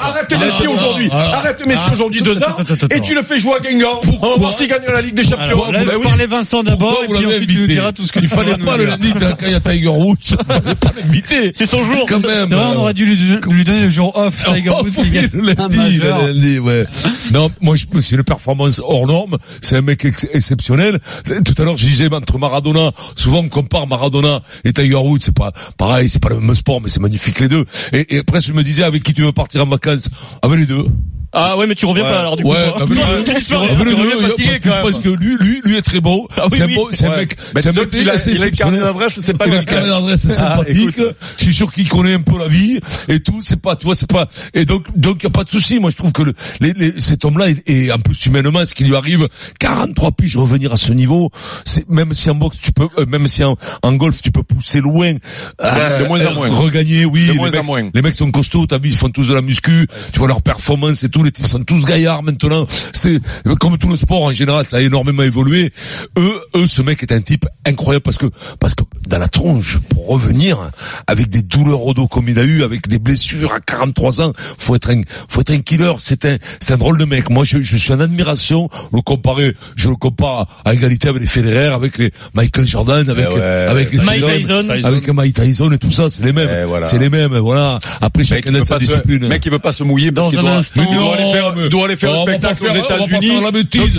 Arrête 0.01 0.27
Ah, 0.33 0.37
Messi 0.39 0.65
voilà, 0.67 0.71
aujourd'hui. 0.81 1.09
voilà. 1.11 1.37
Arrête 1.37 1.67
Messi 1.67 1.83
Ah. 1.87 1.93
aujourd'hui 1.93 2.23
deux 2.23 2.39
ans. 2.43 2.57
Et 2.91 3.01
tu 3.01 3.15
le 3.15 3.23
fais 3.23 3.39
jouer 3.39 3.55
à 3.57 3.61
Guingamp. 3.61 4.01
Voir 4.41 4.53
s'il 4.53 4.69
gagne 4.69 4.83
la 4.87 5.03
Ligue 5.03 5.15
des 5.15 5.23
Champions. 5.25 5.39
Alors, 5.65 5.73
Bah 5.73 5.79
oui. 5.99 6.03
parler 6.05 6.27
Vincent 6.27 6.63
d'abord, 6.63 6.99
et 7.05 7.09
puis 7.13 7.27
ensuite 7.27 7.51
tu 7.51 7.61
nous 7.61 7.67
diras 7.67 7.93
tout 7.93 8.07
ce 8.07 8.13
que 8.13 8.19
Il 8.21 8.29
tu 8.29 8.35
fallait 8.35 8.57
pas 8.59 8.77
le 8.77 8.85
lundi 8.87 9.13
quand 9.13 9.37
il 9.47 9.51
y 9.53 9.55
a 9.55 9.61
Tiger 9.61 9.89
Woods. 9.89 10.17
Fallait 10.47 10.75
pas 10.75 10.93
l'inviter. 10.97 11.53
C'est 11.55 11.67
son 11.67 11.83
jour. 11.83 12.07
Quand 12.09 12.21
même. 12.27 12.49
C'est 12.49 12.55
vrai, 12.55 12.65
on 12.75 12.81
aurait 12.81 12.95
dû 12.95 13.05
lui, 13.07 13.65
donner 13.65 13.81
le 13.81 13.91
jour 13.91 14.13
off, 14.17 14.45
Tiger 14.55 14.71
Woods 14.71 14.91
qui 14.91 15.11
gagne 15.11 15.29
le 15.33 15.51
un 15.51 15.55
lundi, 15.55 15.77
majeur. 15.79 16.23
le 16.27 16.33
lundi, 16.33 16.59
ouais. 16.59 16.87
Non, 17.33 17.51
moi, 17.61 17.77
je 17.77 17.87
c'est 18.01 18.17
une 18.17 18.23
performance 18.25 18.81
hors 18.83 19.07
norme. 19.07 19.37
C'est 19.61 19.77
un 19.77 19.83
mec 19.83 20.05
ex- 20.05 20.27
exceptionnel. 20.33 21.01
Tout 21.45 21.55
à 21.61 21.65
l'heure, 21.65 21.77
je 21.77 21.87
disais, 21.87 22.13
entre 22.13 22.39
Maradona, 22.39 22.93
souvent 23.17 23.41
on 23.41 23.49
compare 23.49 23.87
Maradona 23.87 24.41
et 24.65 24.73
Tiger 24.73 24.97
Woods. 24.97 25.19
C'est 25.21 25.35
pas 25.37 25.53
pareil, 25.77 26.09
c'est 26.09 26.19
pas 26.23 26.29
le 26.31 26.41
même 26.41 26.55
sport, 26.55 26.81
mais 26.81 26.89
c'est 26.89 27.01
magnifique 27.01 27.41
les 27.41 27.49
deux. 27.49 27.65
Et, 27.93 28.17
et 28.17 28.19
après, 28.21 28.41
je 28.41 28.53
me 28.53 28.63
disais, 28.63 28.83
avec 28.85 29.03
qui 29.03 29.13
tu 29.15 29.23
veux 29.23 29.33
partir 29.33 29.63
en 29.63 29.67
vacances? 29.67 30.09
Avec 30.43 30.59
les 30.61 30.67
deux. 30.67 30.87
Ah 31.33 31.57
ouais, 31.57 31.67
mais 31.67 31.75
tu 31.77 31.87
reviens 31.87 32.03
pas 32.05 32.21
alors 32.21 32.37
du 32.37 32.43
coup. 32.43 32.51
Ouais, 32.51 32.57
tu 32.77 32.83
reviens 32.83 33.25
parce 33.25 34.23
fatigué 34.23 34.59
que 34.61 34.69
quand 34.69 34.75
même. 34.75 34.83
pense 34.83 34.99
que 34.99 35.09
lui, 35.11 35.37
lui, 35.39 35.61
lui 35.65 35.77
est 35.77 35.83
très 35.83 36.01
beau. 36.01 36.29
Ah 36.37 36.47
oui, 36.51 36.59
c'est 36.59 36.65
oui. 36.65 36.75
beau, 36.75 36.89
c'est 36.93 37.07
un 37.07 37.11
Ouais. 37.11 37.17
mec, 37.19 37.37
Mais 37.55 37.61
c'est 37.61 37.69
un 37.69 37.73
mec 37.73 37.91
qu'il 37.91 38.11
a- 38.11 38.15
il 38.27 38.43
a 38.43 38.47
une 38.47 38.51
carnet 38.53 38.79
d'adresse, 38.81 39.21
c'est 39.21 39.35
pas 39.39 39.47
Il 39.47 39.55
a 39.55 39.59
le 39.61 39.65
carnet 39.65 39.89
d'adresse 39.89 40.27
Ah, 40.31 40.33
sympathique. 40.57 41.01
Je 41.39 41.43
suis 41.45 41.55
sûr 41.55 41.73
qu'il 41.73 41.89
connaît 41.89 42.15
un 42.15 42.21
peu 42.21 42.37
la 42.39 42.49
vie 42.49 42.81
et 43.09 43.21
tout. 43.21 43.41
C'est 43.45 43.61
pas, 43.61 43.77
tu 43.77 43.85
vois, 43.87 43.95
c'est 43.95 44.11
pas. 44.11 44.29
Et 44.55 44.65
donc, 44.65 44.87
donc, 44.97 45.23
y 45.23 45.27
a 45.27 45.31
pas 45.31 45.45
de 45.45 45.51
souci. 45.51 45.79
Moi, 45.79 45.91
je 45.91 45.97
trouve 45.97 46.13
que 46.13 46.23
le, 46.23 46.35
les, 46.61 46.73
les- 46.73 47.01
cet 47.01 47.25
homme-là 47.25 47.51
est, 47.51 47.69
est 47.71 47.93
en 47.93 47.99
plus 47.99 48.27
humainement, 48.27 48.67
ce 48.67 48.75
qui 48.75 48.85
lui 48.85 48.97
arrive, 48.97 49.29
43 49.61 50.13
piges 50.13 50.37
revenir 50.37 50.73
à 50.73 50.77
ce 50.77 50.93
niveau. 50.93 51.31
C'est 51.65 51.89
même 51.89 52.13
si 52.13 52.29
en 52.31 52.35
boxe 52.35 52.59
tu 52.61 52.73
peux, 52.73 52.89
euh, 52.99 53.07
même 53.07 53.27
si 53.29 53.45
en, 53.45 53.57
en 53.83 53.93
golf 53.93 54.21
tu 54.23 54.33
peux 54.33 54.43
pousser 54.43 54.81
loin. 54.81 55.13
de 55.15 56.07
moins 56.09 56.27
en 56.27 56.31
euh, 56.31 56.35
moins. 56.35 56.49
Regagner, 56.51 57.05
oui. 57.05 57.27
De 57.27 57.33
les 57.33 57.39
moins 57.39 57.49
en 57.51 57.57
mecs- 57.59 57.65
moins. 57.65 57.91
Les 57.95 58.03
mecs 58.03 58.15
sont 58.15 58.31
costauds. 58.33 58.67
T'as 58.67 58.79
vu, 58.79 58.89
ils 58.91 58.97
font 58.97 59.11
tous 59.11 59.29
de 59.29 59.35
la 59.35 59.43
muscu. 59.43 59.87
Tu 60.13 60.19
vois 60.19 60.29
leur 60.29 60.43
performance 60.43 61.05
et 61.05 61.09
tout. 61.09 61.20
Les 61.23 61.33
types 61.33 61.47
sont 61.47 61.63
tous 61.65 61.85
gaillards 61.85 62.23
maintenant. 62.23 62.67
C'est 62.93 63.21
comme 63.61 63.79
tout 63.79 63.89
le 63.89 63.97
sport 63.97 64.23
en 64.25 64.33
général, 64.33 64.65
ça 64.69 64.79
a 64.79 64.81
énormément 64.81 65.23
évolué. 65.23 65.73
Eux, 66.19 66.41
eux, 66.57 66.67
ce 66.67 66.83
mec 66.83 67.03
est 67.03 67.13
un 67.13 67.21
type 67.21 67.47
incroyable 67.67 68.03
parce 68.03 68.19
que 68.19 68.27
parce 68.59 68.75
que 68.75 68.85
dans 69.09 69.19
la 69.19 69.29
tronche 69.29 69.79
pour 69.89 70.07
revenir 70.09 70.71
avec 71.07 71.29
des 71.29 71.43
douleurs 71.43 71.85
au 71.87 71.95
dos 71.95 72.09
comme 72.09 72.29
il 72.29 72.39
a 72.39 72.45
eu, 72.45 72.63
avec 72.63 72.89
des 72.89 72.99
blessures 72.99 73.53
à 73.53 73.61
43 73.61 74.21
ans, 74.21 74.33
faut 74.59 74.75
être 74.75 74.91
un 74.91 75.03
faut 75.29 75.41
être 75.41 75.51
un 75.53 75.61
killer. 75.61 75.93
C'est 75.99 76.25
un 76.25 76.39
c'est 76.61 76.73
un 76.75 76.79
drôle 76.79 76.99
de 76.99 77.05
mec. 77.05 77.31
Moi, 77.31 77.45
je, 77.45 77.61
je 77.61 77.77
suis 77.77 77.93
en 77.93 78.01
admiration. 78.01 78.69
Le 78.93 79.01
comparer, 79.03 79.55
je 79.77 79.89
le 79.89 79.97
compare 79.97 80.63
à 80.65 80.75
égalité 80.75 81.09
avec 81.09 81.21
les 81.23 81.29
Federer, 81.29 81.67
avec 81.75 81.99
les 81.99 82.13
Michael 82.35 82.67
Jordan, 82.67 83.09
avec 83.09 83.27
Eh 83.31 83.35
ouais, 83.35 83.43
avec 83.43 83.93
les 83.93 83.99
Mike 83.99 84.25
Tyson. 84.27 84.67
avec 84.85 85.09
Mike 85.09 85.35
Tyson 85.35 85.71
et 85.73 85.79
tout 85.79 85.91
ça, 85.93 86.09
c'est 86.09 86.25
les 86.25 86.33
mêmes. 86.33 86.49
Eh, 86.63 86.65
voilà. 86.65 86.87
C'est 86.87 86.99
les 86.99 87.09
mêmes, 87.11 87.37
voilà. 87.39 87.79
Après 88.01 88.21
Mec, 88.23 88.29
chacun 88.29 88.55
a 88.55 88.63
sa 88.63 88.75
pas 88.75 88.79
se- 88.79 88.85
discipline. 88.87 89.29
mec, 89.29 89.45
il 89.45 89.53
veut 89.53 89.59
pas 89.59 89.73
se 89.73 89.85
mouiller 89.85 90.13
parce 90.13 90.29
qu'il 90.29 90.39
un 90.39 90.43
doit, 90.43 90.51
instant. 90.53 90.83
il 90.89 90.97
doit 90.97 91.10
aller 91.15 91.31
faire, 91.31 91.69
doit 91.69 91.85
aller 91.87 91.97
faire 91.97 92.13
un 92.15 92.23
spectacle 92.23 92.65
aux 92.65 92.75
États-Unis. 92.75 93.33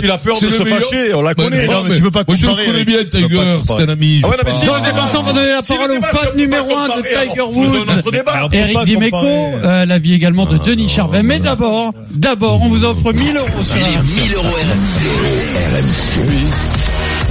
il 0.02 0.10
a 0.10 0.18
peur 0.18 0.38
de 0.40 0.48
se 0.50 0.64
fâcher. 0.64 1.14
On 1.14 1.22
la 1.22 1.34
connaît. 1.34 1.66
non, 1.66 1.84
mais 1.84 1.96
tu 1.96 2.02
peux 2.02 2.10
pas 2.10 2.24
Moi, 2.26 2.36
je 2.36 2.42
le 2.46 2.50
comparer. 2.52 2.66
connais 2.66 2.84
bien, 2.84 3.04
Tiger. 3.04 3.28
comparer. 3.28 3.60
C'est 3.66 3.82
un 3.82 3.88
ami. 3.88 4.20
Ah 4.24 4.28
ouais, 4.28 4.36
non, 4.36 4.42
mais 4.44 4.52
je 4.52 4.56
si 4.56 4.68
on 4.68 4.72
va 4.72 4.80
donner 4.80 4.92
la 5.52 5.62
parole 5.62 5.90
le 5.90 5.98
au 5.98 6.02
fan 6.02 6.36
numéro 6.36 6.66
pas 6.68 6.84
1 6.84 6.86
de 6.86 6.92
comparer, 7.02 7.28
Tiger 7.28 7.40
Woods. 7.42 7.84
notre 7.86 8.10
débat. 8.10 8.48
Eric 8.52 8.78
Dimeco, 8.84 9.16
euh, 9.22 9.84
l'avis 9.86 10.14
également 10.14 10.46
de 10.46 10.58
Ah, 10.60 10.64
Denis 10.64 10.88
Charvet. 10.88 11.22
Mais 11.22 11.38
d'abord, 11.38 11.92
d'abord, 12.14 12.60
on 12.62 12.68
vous 12.68 12.84
offre 12.84 13.12
1000 13.12 13.36
euros 13.36 13.48
sur 13.64 13.76
Les 13.76 13.82
RMC. 13.82 14.20
1000 14.22 14.34
euros 14.34 14.46
RMC. 14.48 16.12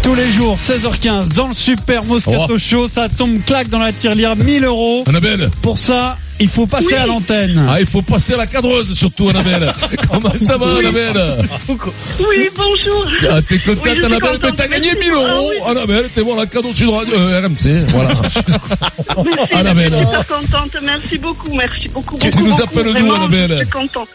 Tous 0.03 0.15
les 0.15 0.29
jours, 0.31 0.57
16h15, 0.57 1.29
dans 1.35 1.47
le 1.47 1.53
Super 1.53 2.03
Moscato 2.05 2.53
Oh. 2.53 2.57
Show, 2.57 2.87
ça 2.87 3.07
tombe 3.07 3.43
claque 3.43 3.69
dans 3.69 3.77
la 3.79 3.93
tirelire, 3.93 4.35
1000 4.35 4.65
euros. 4.65 5.03
Annabelle. 5.07 5.49
Pour 5.61 5.77
ça, 5.77 6.17
il 6.39 6.47
faut 6.49 6.65
passer 6.65 6.95
à 6.95 7.05
l'antenne. 7.05 7.63
Ah, 7.69 7.79
il 7.79 7.85
faut 7.85 8.01
passer 8.01 8.33
à 8.33 8.37
la 8.37 8.47
cadreuse, 8.47 8.93
surtout, 8.95 9.29
Annabelle. 9.29 9.71
Comment 10.11 10.33
ça 10.41 10.57
va, 10.57 10.77
Annabelle? 10.79 11.35
Oui, 11.69 12.49
bonjour. 12.55 13.05
Ah, 13.29 13.41
t'es 13.47 13.59
contente, 13.59 13.83
Oui, 13.83 13.89
Annabelle? 13.91 14.19
contente, 14.21 14.41
Mais 14.43 14.51
t'as 14.55 14.67
gagné 14.67 14.87
merci. 14.93 14.99
1000 15.01 15.11
euros. 15.13 15.25
Ah 15.27 15.41
oui. 15.69 15.71
Annabelle, 15.77 16.09
t'es 16.13 16.23
bon, 16.23 16.35
la 16.35 16.45
cadeau 16.47 16.73
sur 16.73 16.93
Radio, 16.95 17.13
euh, 17.15 17.39
RMC. 17.47 17.85
Voilà. 17.89 18.09
Merci, 18.09 19.53
Annabelle. 19.53 19.91
je 19.93 19.97
suis 19.97 20.05
super 20.07 20.27
contente. 20.27 20.77
Merci 20.83 21.17
beaucoup, 21.19 21.53
merci 21.53 21.89
beaucoup. 21.89 22.17
Tu- 22.17 22.31
tu 22.31 22.37
beaucoup, 22.39 22.49
nous 22.49 22.55
beaucoup. 22.55 22.63
appelles 22.79 22.91
Vraiment, 22.91 23.13
Annabelle 23.25 23.51
Je 23.51 23.55
suis 23.57 23.69
content. 23.69 24.07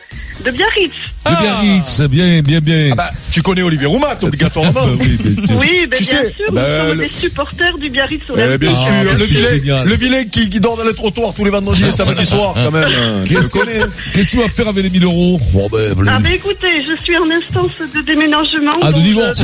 De 0.44 0.50
Biarritz. 0.50 0.92
De 1.24 1.30
Biarritz, 1.40 2.00
bien, 2.02 2.40
bien, 2.42 2.60
bien. 2.60 2.90
Ah 2.92 2.94
bah, 2.94 3.10
tu 3.30 3.42
connais 3.42 3.62
Olivier 3.62 3.86
Roumat, 3.86 4.16
obligatoirement. 4.22 4.84
oui, 5.00 5.16
bien 5.18 5.34
sûr. 5.46 5.56
Oui, 5.58 5.86
ben, 5.90 5.96
Tu 5.98 6.04
bien 6.04 6.22
sais, 6.22 6.34
sûr, 6.36 6.52
ben, 6.52 6.62
nous 6.84 6.88
sommes 6.90 6.98
le- 7.00 7.08
des 7.08 7.14
supporters 7.14 7.78
du 7.78 7.90
Biarritz 7.90 8.22
Eh 8.28 8.32
Olympique. 8.32 8.60
bien 8.60 8.74
Ah, 8.76 8.84
sûr, 8.84 8.92
bah, 9.12 9.18
le 9.18 9.24
vilain, 9.24 9.84
le 9.84 9.94
vilain 9.94 10.24
qui, 10.24 10.48
qui 10.50 10.60
dort 10.60 10.76
dans 10.76 10.84
les 10.84 10.94
trottoirs 10.94 11.32
tous 11.34 11.44
les 11.44 11.50
vendredis 11.50 11.84
et 11.86 11.90
samedis 11.92 12.26
soirs, 12.26 12.54
quand 12.54 12.70
même. 12.70 13.24
Qu'est-ce 13.26 13.50
connais. 13.50 13.80
Qu'est-ce 14.12 14.26
que 14.26 14.30
tu 14.32 14.36
vas 14.42 14.48
faire 14.48 14.68
avec 14.68 14.84
les 14.84 14.90
1000 14.90 15.04
euros? 15.04 15.40
Ben, 15.72 15.94
Ah 16.06 16.18
ben 16.20 16.32
écoutez, 16.32 16.82
je 16.86 17.02
suis 17.02 17.16
en 17.16 17.30
instance 17.30 17.72
de 17.94 18.00
déménagement. 18.02 18.72
Ah, 18.82 18.88
de 18.88 18.92
donc 18.92 19.02
divorce. 19.02 19.42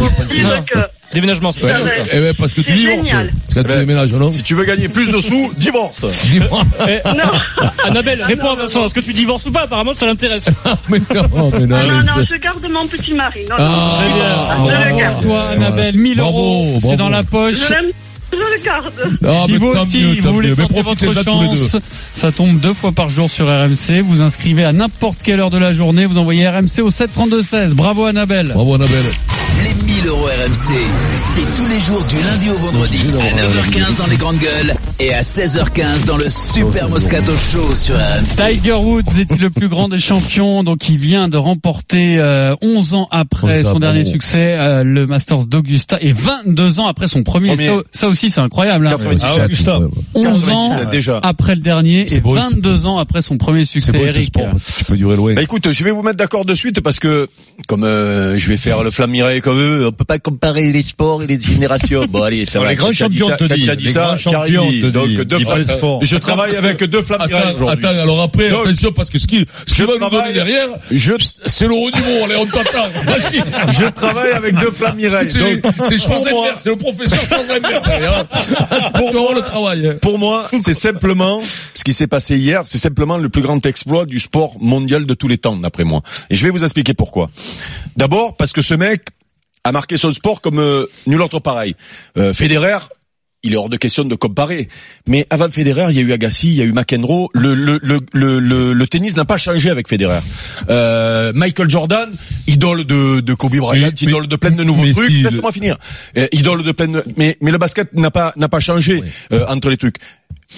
Déménagement, 1.15 1.53
c'est 1.53 1.61
pas 1.61 1.75
bien, 1.75 1.87
ça. 1.87 1.93
eh 2.13 2.21
ben, 2.21 2.35
parce 2.35 2.55
que 2.55 2.61
tu 2.63 2.71
C'est 2.71 2.77
divorces. 2.77 3.07
génial. 3.07 3.31
Parce 3.55 3.67
que 3.67 3.73
tu 3.73 3.79
déménages, 3.79 4.13
non? 4.13 4.33
Si 4.33 4.43
tu 4.43 4.55
veux 4.55 4.65
gagner 4.65 4.89
plus 4.89 5.11
de 5.11 5.21
sous, 5.21 5.53
divorce. 5.57 6.05
Divorce. 6.31 6.65
Eh, 6.89 7.07
non. 7.09 7.67
Annabelle, 7.85 8.23
réponds 8.23 8.51
à 8.51 8.57
Vincent. 8.57 8.87
Est-ce 8.87 8.95
que 8.95 9.01
tu 9.01 9.13
divorces 9.13 9.47
ou 9.47 9.53
pas 9.53 9.63
Apparemment, 9.63 9.93
ça 9.97 10.07
l'intéresse. 10.07 10.47
mais 10.89 10.99
non, 11.15 11.51
mais 11.53 11.67
non. 11.67 11.77
Ah, 11.77 11.83
non, 11.87 11.99
non, 12.17 12.25
je 12.31 12.37
garde 12.39 12.67
mon 12.71 12.87
petit 12.87 13.15
mari. 13.15 13.41
Non, 13.51 13.57
Ah, 13.59 14.57
non, 14.59 14.67
très 14.67 14.77
bien. 14.79 14.87
je 14.89 14.91
le 14.93 14.99
garde. 14.99 15.23
Toi, 15.23 15.43
Annabelle, 15.51 15.97
1000 15.97 16.17
Bravo, 16.17 16.39
euros, 16.39 16.79
c'est 16.81 16.97
dans 16.97 17.09
la 17.09 17.23
poche. 17.23 17.57
Je 17.57 17.73
l'aime, 17.73 17.91
je 18.33 18.37
le 18.39 18.65
garde. 18.65 18.93
Ah, 19.27 19.43
si 19.47 19.53
mais 19.53 19.59
vous 19.59 19.75
tant 19.75 19.85
aussi, 19.85 20.03
mieux, 20.03 20.21
vous 20.23 20.33
voulez 20.35 20.49
mieux. 20.49 20.55
Mais 20.57 20.67
tenter 20.67 20.83
profitez-en 20.83 21.13
votre 21.13 21.25
tous 21.25 21.43
les 21.43 21.49
deux. 21.49 21.69
chance, 21.69 21.83
ça 22.15 22.33
tombe 22.33 22.59
deux 22.59 22.75
fois 22.75 22.93
par 22.93 23.11
jour 23.11 23.31
sur 23.31 23.47
RMC. 23.47 24.01
Vous 24.03 24.23
inscrivez 24.23 24.65
à 24.65 24.73
n'importe 24.73 25.19
quelle 25.23 25.41
heure 25.41 25.51
de 25.51 25.59
la 25.59 25.75
journée. 25.75 26.07
Vous 26.07 26.17
envoyez 26.19 26.49
RMC 26.49 26.81
au 26.81 26.91
732-16. 26.91 27.71
Bravo 27.75 28.07
Annabelle. 28.07 28.53
Bravo, 28.55 28.75
Annabelle. 28.75 29.07
Les 30.43 30.49
1000 30.49 30.55
euros 30.55 30.73
RMC, 30.73 30.75
c'est 31.17 31.57
tous 31.57 31.69
les 31.69 31.81
jours 31.81 32.03
du 32.09 32.17
lundi 32.17 32.51
au 32.51 32.57
vendredi. 32.57 32.99
À 33.21 33.37
9h15 33.37 33.99
dans 33.99 34.07
les 34.07 34.17
grandes 34.17 34.39
gueules 34.39 34.75
et 34.99 35.15
à 35.15 35.21
16h15 35.21 36.05
dans 36.07 36.17
le 36.17 36.29
Super 36.31 36.89
Moscato 36.89 37.33
Show 37.37 37.73
sur 37.75 37.95
RMC. 37.97 38.25
Tiger 38.25 38.73
Woods 38.75 39.21
est 39.21 39.41
le 39.41 39.51
plus 39.51 39.69
grand 39.69 39.89
des 39.89 40.01
champions, 40.01 40.65
donc 40.65 40.89
il 40.89 40.99
vient 40.99 41.29
de 41.29 41.37
remporter 41.37 42.19
euh, 42.19 42.57
11 42.61 42.95
ans 42.95 43.09
après 43.11 43.63
Oh, 43.65 43.73
son 43.73 43.79
dernier 43.79 44.05
succès 44.05 44.57
euh, 44.59 44.83
le 44.83 45.07
Masters 45.07 45.47
d'Augusta 45.47 45.99
et 46.01 46.13
22 46.13 46.81
ans 46.81 46.87
après 46.87 47.09
son 47.09 47.23
premier. 47.23 47.51
Premier. 47.51 47.69
Ça, 47.69 47.83
ça 47.93 48.09
aussi 48.09 48.31
c'est 48.31 48.41
incroyable. 48.41 48.87
Hein. 48.87 48.91
97. 48.99 49.39
Ah, 49.39 49.45
Augusta. 49.45 49.81
11 50.15 50.27
ans 50.51 50.69
97 50.69 50.91
déjà. 50.91 51.21
après 51.23 51.55
le 51.55 51.61
dernier 51.61 52.13
et 52.13 52.21
beau, 52.21 52.35
22 52.35 52.87
ans 52.87 52.99
après 52.99 53.23
son 53.23 53.39
premier 53.39 53.65
succès. 53.65 53.93
beau, 53.93 54.05
Eric. 54.05 54.27
sport. 54.27 54.49
Tu 54.79 54.85
peux 54.85 54.97
durer 54.97 55.17
loin. 55.17 55.35
Bah 55.35 55.43
écoute, 55.43 55.71
je 55.71 55.85
vais 55.85 55.91
vous 55.91 56.03
mettre 56.03 56.17
d'accord 56.17 56.45
de 56.45 56.55
suite 56.55 56.81
parce 56.81 56.99
que 56.99 57.29
comme 57.69 57.85
euh, 57.85 58.39
je 58.39 58.49
vais 58.49 58.57
faire 58.57 58.83
le 58.83 58.91
flammiret 58.91 59.41
comme 59.41 59.59
eux, 59.59 59.87
on 59.87 59.93
peut 59.93 60.05
pas 60.05 60.19
comparer 60.33 60.73
les 60.73 60.83
sports 60.83 61.23
et 61.23 61.27
les 61.27 61.39
générations. 61.39 62.07
Bon 62.13 62.23
allez, 62.23 62.47
ça 62.47 62.59
va. 62.61 62.69
les 62.69 62.75
grands 62.75 62.89
Quand 62.89 62.93
tu 62.95 63.05
as 63.05 63.09
dit 63.09 63.19
champions, 63.19 63.29
ça- 63.29 63.37
te 63.37 63.45
quand 63.49 63.55
dis. 63.55 63.63
tu 63.65 63.71
as 63.71 63.77
dit 63.77 63.85
Les 63.85 63.93
ça, 63.93 64.17
Donc 64.17 65.15
deux. 65.25 65.37
Je 66.03 66.17
travaille 66.17 66.57
avec 66.57 66.83
deux 66.85 67.03
flammirets 67.03 67.35
Attends, 67.35 67.55
aujourd'hui. 67.55 67.87
attends, 67.87 67.99
alors 68.01 68.23
après, 68.23 68.49
attention, 68.49 68.93
parce 68.93 69.11
que 69.11 69.19
ce 69.19 69.27
qui, 69.27 69.47
ce 69.67 69.75
qui 69.75 69.83
va 69.83 69.93
nous 70.01 70.11
donner 70.11 70.33
derrière, 70.33 70.69
Je, 70.91 71.13
c'est 71.47 71.67
le 71.67 71.75
haut 71.75 71.91
niveau, 71.91 72.25
allez, 72.25 72.37
on 72.37 72.47
t'attend. 72.47 72.89
Vas-y. 73.07 73.43
je 73.73 73.87
travaille 73.91 74.33
avec 74.33 74.55
deux. 74.57 74.71
C'est, 75.29 75.57
Donc, 75.63 75.75
c'est 75.89 75.99
Schwarzenegger, 75.99 76.53
c'est 76.57 76.71
le 76.71 76.77
professeur. 76.77 77.19
Pour 78.95 79.13
moi, 79.13 79.35
le 79.35 79.41
travail. 79.43 79.97
Pour 80.01 80.19
moi, 80.19 80.49
c'est 80.61 80.75
simplement 80.75 81.41
ce 81.75 81.85
qui 81.85 81.93
s'est 81.93 82.07
passé 82.07 82.37
hier, 82.37 82.63
c'est 82.65 82.79
simplement 82.79 83.19
le 83.19 83.29
plus 83.29 83.43
grand 83.43 83.65
exploit 83.67 84.07
du 84.07 84.21
sport 84.21 84.57
mondial 84.61 85.05
de 85.07 85.15
tous 85.15 85.29
les 85.29 85.39
temps, 85.39 85.57
d'après 85.57 85.85
moi. 85.85 86.03
Et 86.31 86.37
je 86.37 86.45
vais 86.45 86.51
vous 86.51 86.63
expliquer 86.65 86.95
pourquoi. 86.95 87.31
D'abord, 87.97 88.37
parce 88.37 88.53
que 88.53 88.63
ce 88.63 88.75
mec 88.75 89.03
a 89.65 89.73
marqué 89.73 89.97
son 89.97 90.11
sport 90.13 90.41
comme 90.41 90.59
euh, 90.59 90.87
nul 91.07 91.21
autre 91.23 91.39
pareil. 91.41 91.75
Euh, 92.17 92.33
Federer, 92.35 92.79
il 93.45 93.55
est 93.55 93.57
hors 93.57 93.69
de 93.69 93.77
question 93.77 94.05
de 94.05 94.15
comparer. 94.15 94.69
Mais 95.07 95.27
avant 95.31 95.51
Federer, 95.51 95.87
il 95.91 95.97
y 95.97 95.99
a 95.99 96.03
eu 96.03 96.13
Agassi, 96.13 96.49
il 96.49 96.55
y 96.55 96.63
a 96.63 96.65
eu 96.65 96.73
McEnroe. 96.73 97.29
Le, 97.35 97.55
le, 97.55 97.81
le, 98.13 98.73
le, 98.73 98.87
tennis 98.87 99.17
n'a 99.17 99.25
pas 99.25 99.37
changé 99.39 99.69
avec 99.71 99.89
Federer. 99.89 100.21
Euh, 100.71 101.33
Michael 101.35 101.69
Jordan, 101.69 102.11
idole 102.47 102.85
de, 102.85 103.21
de 103.21 103.35
Kobe 103.35 103.57
Bryant, 103.57 103.89
Mais- 104.01 104.07
idole 104.09 104.27
de 104.29 104.37
plein 104.37 104.51
de 104.53 104.63
nouveaux 104.65 104.93
trucs. 104.93 105.11
si, 105.11 105.23
Laisse-moi 105.23 105.51
finir. 105.53 105.77
Euh, 106.17 106.27
idole 106.33 106.63
de 106.63 106.73
plein 106.73 106.89
de... 106.89 107.05
Mais, 107.17 107.37
mais 107.41 107.51
le 107.51 107.59
basket 107.59 107.93
n'a 107.95 108.11
pas, 108.13 108.33
n'a 108.37 108.49
pas 108.49 108.61
changé 108.61 109.03
euh, 109.33 109.45
entre 109.49 109.71
les 109.71 109.77
trucs. 109.77 109.97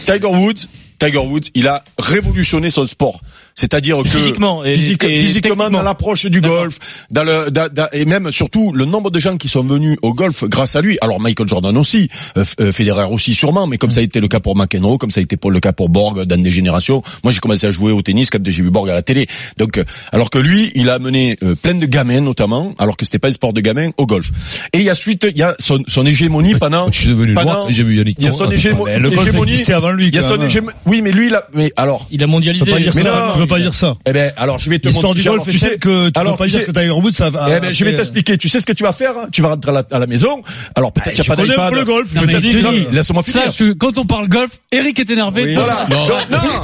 Tiger 0.07 0.27
Woods, 0.27 0.67
Tiger 0.99 1.19
Woods, 1.19 1.49
il 1.55 1.69
a 1.69 1.85
révolutionné 1.99 2.69
son 2.71 2.85
sport. 2.87 3.21
C'est-à-dire 3.55 3.99
que 4.03 4.09
Physiquement 4.09 4.65
et- 4.65 4.75
physique- 4.75 5.05
et 5.05 5.15
physiquement 5.23 5.71
dans 5.71 5.83
l'approche 5.83 6.27
du 6.27 6.41
golf, 6.41 6.79
dans 7.11 7.23
le, 7.23 7.51
dans- 7.51 7.73
dans- 7.73 7.89
et 7.93 8.05
même 8.05 8.33
surtout 8.33 8.73
le 8.73 8.85
nombre 8.85 9.11
de 9.11 9.21
gens 9.21 9.37
qui 9.37 9.49
sont 9.49 9.63
venus 9.63 9.97
au 10.03 10.13
golf 10.13 10.45
grâce 10.45 10.75
à 10.75 10.81
lui. 10.81 10.99
Alors 11.01 11.21
Michael 11.21 11.47
Jordan 11.49 11.77
aussi, 11.77 12.09
euh, 12.37 12.45
euh, 12.61 12.73
Federer 12.73 13.05
aussi 13.11 13.35
sûrement, 13.35 13.67
mais 13.69 13.77
comme 13.79 13.91
ça 13.91 14.01
a 14.01 14.03
été 14.03 14.21
le 14.21 14.27
cas 14.29 14.41
pour 14.41 14.57
McEnroe, 14.57 14.99
comme 14.99 15.11
ça 15.13 15.21
a 15.21 15.23
été 15.23 15.37
pour 15.37 15.51
le 15.53 15.61
cas 15.61 15.73
pour 15.73 15.89
Borg 15.89 16.25
dans 16.25 16.41
des 16.43 16.51
générations. 16.51 17.03
Moi 17.23 17.33
j'ai 17.33 17.39
commencé 17.41 17.67
à 17.67 17.71
jouer 17.71 17.93
au 17.93 18.03
tennis 18.03 18.29
quand 18.31 18.41
j'ai 18.45 18.63
vu 18.63 18.71
Borg 18.71 18.91
à 18.91 18.95
la 18.95 19.03
télé. 19.03 19.29
Donc 19.57 19.79
euh, 19.79 19.85
alors 20.11 20.31
que 20.31 20.39
lui, 20.39 20.73
il 20.75 20.91
a 20.91 20.95
amené 20.95 21.37
euh, 21.45 21.55
plein 21.55 21.75
de 21.75 21.87
gamins 21.87 22.21
notamment, 22.21 22.75
alors 22.79 22.97
que 22.97 23.05
c'était 23.05 23.21
pas 23.21 23.29
un 23.29 23.33
sport 23.33 23.53
de 23.53 23.61
gamins 23.61 23.91
au 23.99 24.07
golf. 24.07 24.31
Et 24.73 24.79
il 24.79 24.85
y 24.85 24.91
a 24.91 24.95
suite, 24.95 25.27
il 25.31 25.39
y 25.39 25.43
a 25.45 25.55
son, 25.61 25.83
son 25.87 26.05
hégémonie 26.07 26.55
pendant. 26.57 26.91
Je 26.91 26.99
suis 26.99 27.09
devenu 27.09 27.35
pendant- 27.35 27.53
noir 27.53 27.71
et 27.71 27.73
j'ai 27.73 27.85
vu 27.85 27.97
Yannick 27.97 28.17
Il 28.19 28.25
y 28.25 28.29
a 28.29 28.33
son 28.33 28.45
Noah. 28.47 28.55
hégémo- 28.55 28.85
Mais 28.87 28.99
le 28.99 29.13
hégémonie. 29.13 29.63
avant 29.73 29.93
lui, 29.93 30.09
Il 30.09 30.15
y 30.15 30.19
a 30.19 30.23
son 30.23 30.37
même. 30.39 30.49
hégémo- 30.49 30.71
Oui, 30.87 31.03
mais 31.03 31.13
lui, 31.13 31.33
a, 31.33 31.47
mais 31.55 31.73
alors. 31.77 32.09
Il 32.11 32.23
a 32.23 32.27
mondialisé. 32.27 32.65
Mais 32.97 33.03
non, 33.03 33.44
peux 33.47 33.55
pas 33.55 33.61
dire 33.61 33.75
ça. 33.75 33.97
Eh 34.07 34.13
ben, 34.13 34.33
alors 34.37 34.59
je 34.59 34.71
vais 34.71 34.79
te 34.79 34.89
L'histoire 34.89 35.15
du 35.15 35.21
montrer. 35.23 35.37
golf 35.39 35.49
tu 35.51 35.59
sais- 35.59 35.79
que 35.79 36.07
tu 36.07 36.13
peux 36.13 36.21
alors, 36.21 36.37
pas 36.37 36.47
dire 36.47 36.65
que 36.65 36.71
Tiger 36.71 36.91
Woods 36.91 37.13
ça 37.13 37.31
va. 37.31 37.47
Eh 37.57 37.61
ben, 37.61 37.73
je 37.73 37.85
vais 37.85 37.95
t'expliquer. 37.95 38.39
Tu 38.39 38.49
sais 38.49 38.61
ce 38.61 38.67
que 38.67 38.73
tu 38.73 38.83
vas 38.83 38.93
faire 38.93 39.13
hein? 39.17 39.29
Tu 39.33 39.43
vas 39.43 39.49
rentrer 39.51 39.73
à 39.91 39.99
la, 39.99 40.07
maison. 40.07 40.43
Alors 40.75 40.93
peut-être 40.93 41.15
qu'il 41.15 41.25
tu 41.25 41.31
n'y 41.31 41.35
a 41.35 41.37
pas 41.37 41.43
d'iPad. 41.43 41.75
le 41.75 41.85
golf, 41.85 42.09
je 42.15 42.61
non, 42.63 42.73
Laisse-moi 42.93 43.23
finir. 43.23 43.77
Quand 43.79 43.99
on 43.99 44.07
parle 44.07 44.29
golf, 44.29 44.51
Eric 44.73 44.99
est 44.99 45.11
énervé. 45.11 45.55
Voilà. 45.55 45.87
Non. 45.91 46.09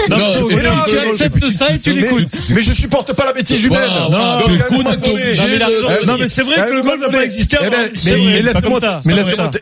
Non, 0.08 0.86
tu 0.88 0.98
acceptes 0.98 1.50
ça 1.50 1.74
et 1.74 1.78
tu 1.78 1.92
l'écoutes. 1.92 2.28
Mais 2.50 2.62
je 2.62 2.72
supporte 2.72 3.12
pas 3.12 3.24
la 3.24 3.32
bêtise 3.32 3.64
humaine. 3.64 3.80
Non, 4.10 4.38
mais. 4.48 4.58
Eh, 6.02 6.06
Non, 6.06 6.16
mais 6.18 6.28
c'est 6.28 6.42
vrai 6.42 6.56
eh, 6.58 6.68
que 6.68 6.74
le 6.74 6.82
golf 6.82 7.00
n'a 7.00 7.08
pas 7.08 7.24
existé 7.24 7.56
eh 7.60 7.68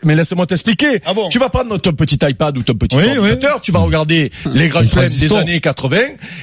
mais- 0.03 0.15
laisse-moi- 0.15 0.45
t'expliquer. 0.45 1.01
Ah 1.05 1.13
Tu 1.29 1.39
vas 1.39 1.49
prendre 1.49 1.77
ton 1.77 1.93
petit 1.93 2.17
iPad 2.21 2.57
ou 2.57 2.63
ton 2.63 2.73
petit 2.73 2.95
ordinateur, 2.95 3.61
tu 3.61 3.71
vas 3.71 3.79
regarder 3.79 4.31
les 4.53 4.67
grands 4.67 4.85
chelems 4.85 5.09
des 5.09 5.33
années 5.33 5.59
80 5.59 5.97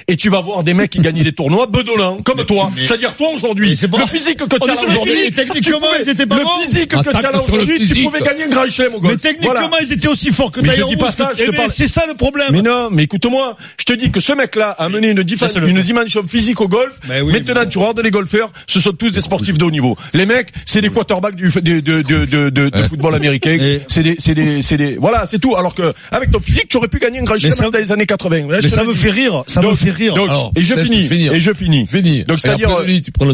et 0.08 0.16
tu 0.16 0.28
vas 0.30 0.40
voir 0.40 0.62
des 0.66 0.74
mecs 0.74 0.90
qui 0.90 0.98
gagnaient 0.98 1.24
des 1.24 1.32
tournois 1.32 1.66
bedonnants, 1.66 2.18
comme 2.22 2.44
toi. 2.44 2.70
C'est-à-dire 2.76 3.16
toi 3.16 3.30
aujourd'hui. 3.34 3.70
Mais 3.70 3.76
c'est 3.76 3.88
pas- 3.88 3.98
Le 3.98 4.06
physique 4.06 4.36
que 4.38 4.44
tu 4.44 4.70
as 4.70 4.82
aujourd'hui, 4.82 5.32
techniquement, 5.32 5.78
pouvais- 5.78 6.02
ils 6.04 6.10
étaient 6.10 6.26
pas 6.26 6.36
le 6.36 6.62
physique 6.62 6.90
que 6.90 7.02
tu 7.10 7.16
as 7.16 7.22
là 7.22 7.42
aujourd'hui, 7.42 7.86
tu 7.86 8.02
pouvais 8.02 8.20
gagner 8.20 8.44
un 8.44 8.48
grand 8.48 8.68
chelem 8.68 8.94
au 8.94 9.00
golf. 9.00 9.14
Mais 9.14 9.18
techniquement, 9.30 9.76
ils 9.80 9.92
étaient 9.92 10.08
aussi 10.08 10.32
forts 10.32 10.50
que 10.50 10.60
Mais 10.60 10.70
je 10.76 10.82
dis 10.84 10.96
pas 10.96 11.10
ça, 11.10 11.30
je 11.34 11.44
te 11.44 11.50
ben, 11.50 11.56
parle- 11.56 11.70
C'est 11.70 11.88
ça 11.88 12.04
le 12.06 12.14
problème. 12.14 12.48
Mais 12.50 12.62
non, 12.62 12.88
mais 12.90 13.04
écoute-moi, 13.04 13.56
je 13.78 13.84
te 13.84 13.92
dis 13.92 14.10
que 14.10 14.20
ce 14.20 14.32
mec-là 14.32 14.70
a 14.70 14.84
amené 14.84 15.10
une, 15.10 15.22
dimension 15.22 16.22
physique 16.26 16.60
au 16.60 16.68
golf. 16.68 16.92
Mais 17.08 17.20
oui, 17.20 17.32
Maintenant, 17.32 17.66
tu 17.66 17.78
regardes 17.78 18.00
les 18.00 18.10
golfeurs, 18.10 18.50
ce 18.66 18.80
sont 18.80 18.92
tous 18.92 19.12
des 19.12 19.20
sportifs 19.20 19.58
de 19.58 19.64
haut 19.64 19.70
niveau. 19.70 19.96
Les 20.14 20.26
mecs, 20.26 20.48
c'est 20.64 20.80
des 20.80 20.90
quarterbacks 20.90 21.36
du, 21.36 21.48
de, 21.48 22.88
football 22.88 23.14
américain. 23.14 23.78
C'est 23.88 24.02
des, 24.02 24.16
c'est 24.18 24.34
des, 24.34 24.62
c'est 24.62 24.76
des, 24.76 24.96
voilà, 24.96 25.26
c'est 25.26 25.38
tout. 25.38 25.56
Alors 25.56 25.74
que, 25.74 25.94
avec 26.10 26.30
ton 26.30 26.40
physique, 26.40 26.68
tu 26.68 26.76
aurais 26.76 26.88
pu 26.88 26.98
gagner 26.98 27.20
un 27.20 27.22
grand 27.22 27.38
chelem 27.38 27.70
dans 27.70 27.78
les 27.78 27.92
années 27.92 28.06
80. 28.06 28.48
Là, 28.48 28.60
je 28.60 28.64
Mais 28.66 28.70
ça 28.70 28.84
me 28.84 28.94
fait 28.94 29.10
rire. 29.10 29.44
Ça 29.46 29.62
me 29.62 29.74
fait 29.74 29.90
rire. 29.90 30.14
Et 30.56 30.62
je 30.62 30.74
laisse 30.74 30.84
finis. 30.84 31.06
finir. 31.08 31.32
Et 31.34 31.40
je 31.40 31.52
finis. 31.52 31.86
Fini. 31.86 32.24
Donc, 32.24 32.40
c'est-à-dire, 32.40 32.70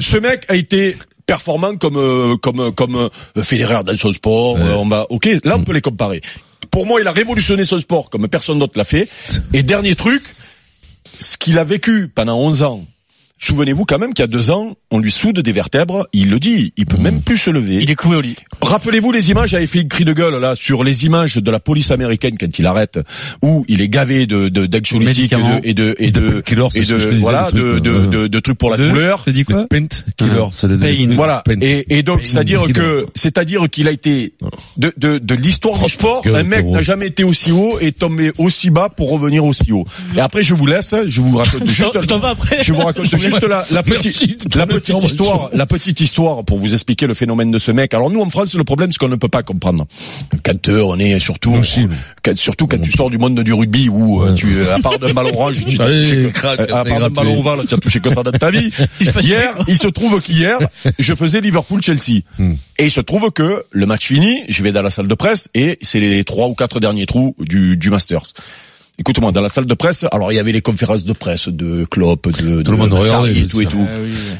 ce 0.00 0.16
mec 0.18 0.44
a 0.48 0.56
été 0.56 0.96
performant 1.24 1.76
comme 1.76 1.96
euh, 1.96 2.36
comme 2.36 2.72
comme 2.74 2.96
euh, 3.36 3.42
Federer 3.42 3.84
dans 3.84 3.96
son 3.96 4.12
sport. 4.12 4.54
Ouais. 4.54 4.60
euh, 4.62 4.76
on 4.76 4.86
va, 4.88 5.06
ok, 5.08 5.26
là 5.44 5.56
on 5.56 5.60
Mm. 5.60 5.64
peut 5.64 5.72
les 5.72 5.80
comparer. 5.80 6.20
Pour 6.70 6.84
moi, 6.86 7.00
il 7.00 7.06
a 7.06 7.12
révolutionné 7.12 7.64
son 7.64 7.78
sport 7.78 8.10
comme 8.10 8.26
personne 8.28 8.58
d'autre 8.58 8.74
l'a 8.76 8.84
fait. 8.84 9.08
Et 9.52 9.62
dernier 9.62 9.94
truc, 9.94 10.22
ce 11.20 11.36
qu'il 11.36 11.58
a 11.58 11.64
vécu 11.64 12.08
pendant 12.08 12.38
11 12.38 12.62
ans. 12.62 12.84
Souvenez-vous 13.46 13.84
quand 13.86 13.98
même 13.98 14.14
qu'il 14.14 14.22
y 14.22 14.24
a 14.24 14.28
deux 14.28 14.52
ans, 14.52 14.76
on 14.92 15.00
lui 15.00 15.10
soude 15.10 15.40
des 15.40 15.50
vertèbres. 15.50 16.06
Il 16.12 16.30
le 16.30 16.38
dit, 16.38 16.72
il 16.76 16.86
peut 16.86 16.96
Mm. 16.96 17.02
même 17.02 17.22
plus 17.22 17.36
se 17.38 17.50
lever. 17.50 17.78
Il 17.82 17.90
est 17.90 17.96
cloué 17.96 18.14
au 18.14 18.20
lit. 18.20 18.36
Rappelez-vous 18.60 19.10
les 19.10 19.30
images, 19.30 19.48
j'avais 19.50 19.66
fait 19.66 19.80
une 19.80 19.88
cri 19.88 20.04
de 20.04 20.12
gueule 20.12 20.36
là 20.40 20.54
sur 20.54 20.84
les 20.84 21.06
images 21.06 21.36
de 21.38 21.50
la 21.50 21.58
police 21.58 21.90
américaine 21.90 22.36
quand 22.38 22.56
il 22.60 22.66
arrête, 22.66 23.00
où 23.42 23.64
il 23.66 23.80
est 23.82 23.88
gavé 23.88 24.26
de 24.26 24.48
de- 24.48 24.66
d'anxiolytiques 24.66 25.32
et 25.32 25.36
de 25.36 25.60
et 25.64 25.74
de 25.74 25.96
et 25.98 26.10
de 26.12 26.40
Killer, 26.40 26.66
c'est 26.70 26.78
et 26.78 26.82
je 26.84 26.94
te 26.94 27.14
de 27.14 27.18
voilà 27.18 27.46
truc, 27.48 27.60
de 27.60 27.78
de, 27.80 28.06
de 28.06 28.26
de 28.28 28.40
trucs 28.40 28.58
pour 28.58 28.70
la 28.70 28.76
De- 28.76 28.88
douleur. 28.88 29.22
T'as 29.24 29.32
dit 29.32 29.44
quoi 29.44 29.66
Paint 29.68 29.88
Killer, 30.16 30.44
c'est 30.52 30.68
le 30.68 30.78
Pain. 30.78 31.14
Voilà. 31.16 31.42
Pain. 31.44 31.56
Et, 31.62 31.98
et 31.98 32.02
donc, 32.04 32.20
Pain 32.20 32.26
c'est-à-dire 32.26 32.60
killer. 32.62 32.74
que, 32.74 33.06
c'est-à-dire 33.16 33.68
qu'il 33.68 33.88
a 33.88 33.90
été 33.90 34.34
de 34.76 34.92
de, 34.96 35.18
de 35.18 35.34
l'histoire 35.34 35.80
du 35.82 35.90
sport. 35.90 36.22
gueule, 36.22 36.36
Un 36.36 36.44
mec 36.44 36.64
n'a 36.66 36.82
jamais 36.82 37.08
été 37.08 37.24
aussi 37.24 37.50
haut 37.50 37.78
et 37.80 37.90
tombé 37.90 38.30
aussi 38.38 38.70
bas 38.70 38.88
pour 38.88 39.10
revenir 39.10 39.44
aussi 39.44 39.72
haut. 39.72 39.84
Et 40.16 40.20
après, 40.20 40.44
je 40.44 40.54
vous 40.54 40.66
laisse. 40.66 40.94
Je 41.06 41.20
vous 41.20 41.36
raconte 41.36 41.68
juste. 41.68 41.92
Je 42.62 42.72
vous 42.72 42.80
raconte 42.80 43.06
juste 43.32 43.44
la, 43.48 43.64
la 43.72 43.82
petite, 43.82 44.54
la 44.54 44.66
petite 44.66 45.02
histoire, 45.02 45.50
la 45.52 45.66
petite 45.66 46.00
histoire 46.00 46.44
pour 46.44 46.58
vous 46.58 46.72
expliquer 46.72 47.06
le 47.06 47.14
phénomène 47.14 47.50
de 47.50 47.58
ce 47.58 47.72
mec. 47.72 47.94
Alors 47.94 48.10
nous 48.10 48.20
en 48.20 48.30
France, 48.30 48.54
le 48.54 48.64
problème 48.64 48.92
c'est 48.92 48.98
qu'on 48.98 49.08
ne 49.08 49.16
peut 49.16 49.28
pas 49.28 49.42
comprendre. 49.42 49.86
Quand 50.44 50.68
euh, 50.68 50.82
on 50.82 50.98
est 50.98 51.18
surtout, 51.20 51.56
quand- 52.22 52.36
surtout 52.36 52.66
quand 52.66 52.80
tu 52.80 52.90
sors 52.90 53.10
du 53.10 53.18
monde 53.18 53.40
du 53.42 53.52
rugby 53.52 53.88
où 53.88 54.22
euh, 54.22 54.34
tu, 54.34 54.64
à 54.66 54.78
part 54.78 54.98
d'un 54.98 55.12
ballon 55.12 55.30
orange, 55.34 55.64
tu 55.66 55.76
crac, 56.32 56.60
à 56.60 56.84
part 56.84 57.00
d'un 57.00 57.10
ballon 57.10 57.40
ovale, 57.40 57.66
tu 57.66 57.74
as 57.74 57.78
touché 57.78 58.00
que 58.00 58.10
ça 58.10 58.22
dans 58.22 58.32
ta 58.32 58.50
vie. 58.50 58.70
Hier, 59.20 59.54
il 59.68 59.78
se 59.78 59.88
trouve 59.88 60.20
qu'hier, 60.20 60.58
je 60.98 61.14
faisais 61.14 61.40
Liverpool-Chelsea. 61.40 62.20
Hmm. 62.38 62.54
Et 62.78 62.84
il 62.86 62.90
se 62.90 63.00
trouve 63.00 63.30
que 63.30 63.64
le 63.70 63.86
match 63.86 64.06
fini, 64.06 64.42
je 64.48 64.62
vais 64.62 64.72
dans 64.72 64.82
la 64.82 64.90
salle 64.90 65.08
de 65.08 65.14
presse 65.14 65.48
et 65.54 65.78
c'est 65.82 66.00
les 66.00 66.24
trois 66.24 66.48
ou 66.48 66.54
quatre 66.54 66.80
derniers 66.80 67.06
trous 67.06 67.34
du, 67.38 67.76
du 67.76 67.90
Masters. 67.90 68.32
Écoute-moi, 68.98 69.32
dans 69.32 69.40
la 69.40 69.48
salle 69.48 69.66
de 69.66 69.74
presse, 69.74 70.04
alors 70.12 70.32
il 70.32 70.36
y 70.36 70.38
avait 70.38 70.52
les 70.52 70.60
conférences 70.60 71.04
de 71.04 71.12
presse 71.12 71.48
de 71.48 71.84
Klopp, 71.84 72.28
de, 72.28 72.56
de 72.58 72.62
Tout 72.62 72.72
le 72.72 72.76
monde 72.76 72.90
de 72.90 72.94
regardait, 72.94 73.08
Sarri, 73.10 73.32
bien 73.32 73.46
tout 73.46 73.60
et 73.60 73.66
tout. 73.66 73.86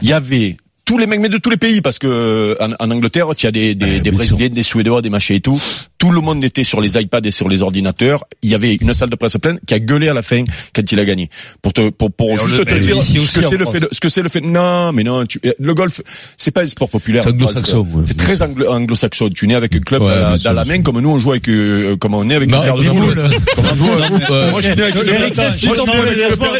Il 0.02 0.08
y 0.08 0.12
avait 0.12 0.56
tous 0.84 0.98
les 0.98 1.06
mecs, 1.06 1.20
mais 1.20 1.28
de 1.28 1.38
tous 1.38 1.50
les 1.50 1.56
pays, 1.56 1.80
parce 1.80 1.98
que 1.98 2.06
euh, 2.06 2.56
en, 2.60 2.72
en 2.78 2.90
Angleterre, 2.90 3.26
il 3.38 3.44
y 3.44 3.46
a 3.46 3.50
des, 3.52 3.74
des, 3.74 4.00
des 4.00 4.10
Brésiliens, 4.10 4.48
des 4.48 4.62
Suédois, 4.62 5.00
des 5.02 5.10
machins 5.10 5.36
et 5.36 5.40
tout. 5.40 5.60
Tout 5.98 6.10
le 6.10 6.20
monde 6.20 6.42
était 6.42 6.64
sur 6.64 6.80
les 6.80 6.96
iPads 7.00 7.20
et 7.24 7.30
sur 7.30 7.48
les 7.48 7.62
ordinateurs. 7.62 8.24
Il 8.42 8.50
y 8.50 8.54
avait 8.56 8.74
une 8.74 8.92
salle 8.92 9.08
de 9.10 9.14
presse 9.16 9.36
pleine 9.40 9.60
qui 9.64 9.74
a 9.74 9.78
gueulé 9.78 10.08
à 10.08 10.14
la 10.14 10.22
fin 10.22 10.42
quand 10.74 10.90
il 10.90 10.98
a 10.98 11.04
gagné. 11.04 11.30
Pour 11.62 11.72
te, 11.72 11.90
pour, 11.90 12.10
pour 12.10 12.36
juste 12.38 12.56
le- 12.58 12.64
te 12.64 12.74
dire 12.74 13.00
ce 13.00 13.12
que 13.40 13.46
c'est 13.46 13.56
le 13.56 13.64
fait, 13.64 13.78
de- 13.80 13.88
ce 13.92 14.00
que 14.00 14.08
c'est 14.08 14.22
le 14.22 14.28
fait. 14.28 14.40
Non, 14.40 14.92
mais 14.92 15.04
non, 15.04 15.24
tu, 15.26 15.40
le 15.58 15.74
golf, 15.74 16.00
c'est 16.36 16.50
pas 16.50 16.62
un 16.62 16.66
sport 16.68 16.88
populaire. 16.88 17.22
C'est 17.22 17.30
anglo-saxon, 17.30 17.86
ouais. 17.92 18.02
C'est 18.04 18.16
très 18.16 18.42
anglo- 18.42 18.68
anglo-saxon. 18.68 19.28
Tu 19.32 19.46
nais 19.46 19.54
avec 19.54 19.74
un 19.76 19.80
club 19.80 20.02
Ouais, 20.02 20.08
dans, 20.08 20.14
la, 20.20 20.34
bien 20.36 20.50
dans 20.50 20.52
la 20.56 20.64
main, 20.64 20.82
comme 20.82 21.00
nous 21.00 21.10
on 21.10 21.18
joue 21.18 21.30
avec, 21.30 21.48
euh, 21.48 21.96
comme 21.96 22.14
on 22.14 22.28
est 22.28 22.34
avec 22.34 22.50
Non, 22.50 22.58
une 22.58 22.64
paire 22.64 22.76
de 22.76 22.88
boules. 22.90 23.14
Comme 23.54 23.64
on 23.72 23.76
joue 23.76 23.92
avec- 23.92 24.30
Euh, 24.30 24.50
Moi, 24.50 24.60
je 24.60 24.66
suis 24.66 24.76
né 24.76 24.82
avec 24.82 24.94
une 24.96 25.02
paire- 25.04 25.12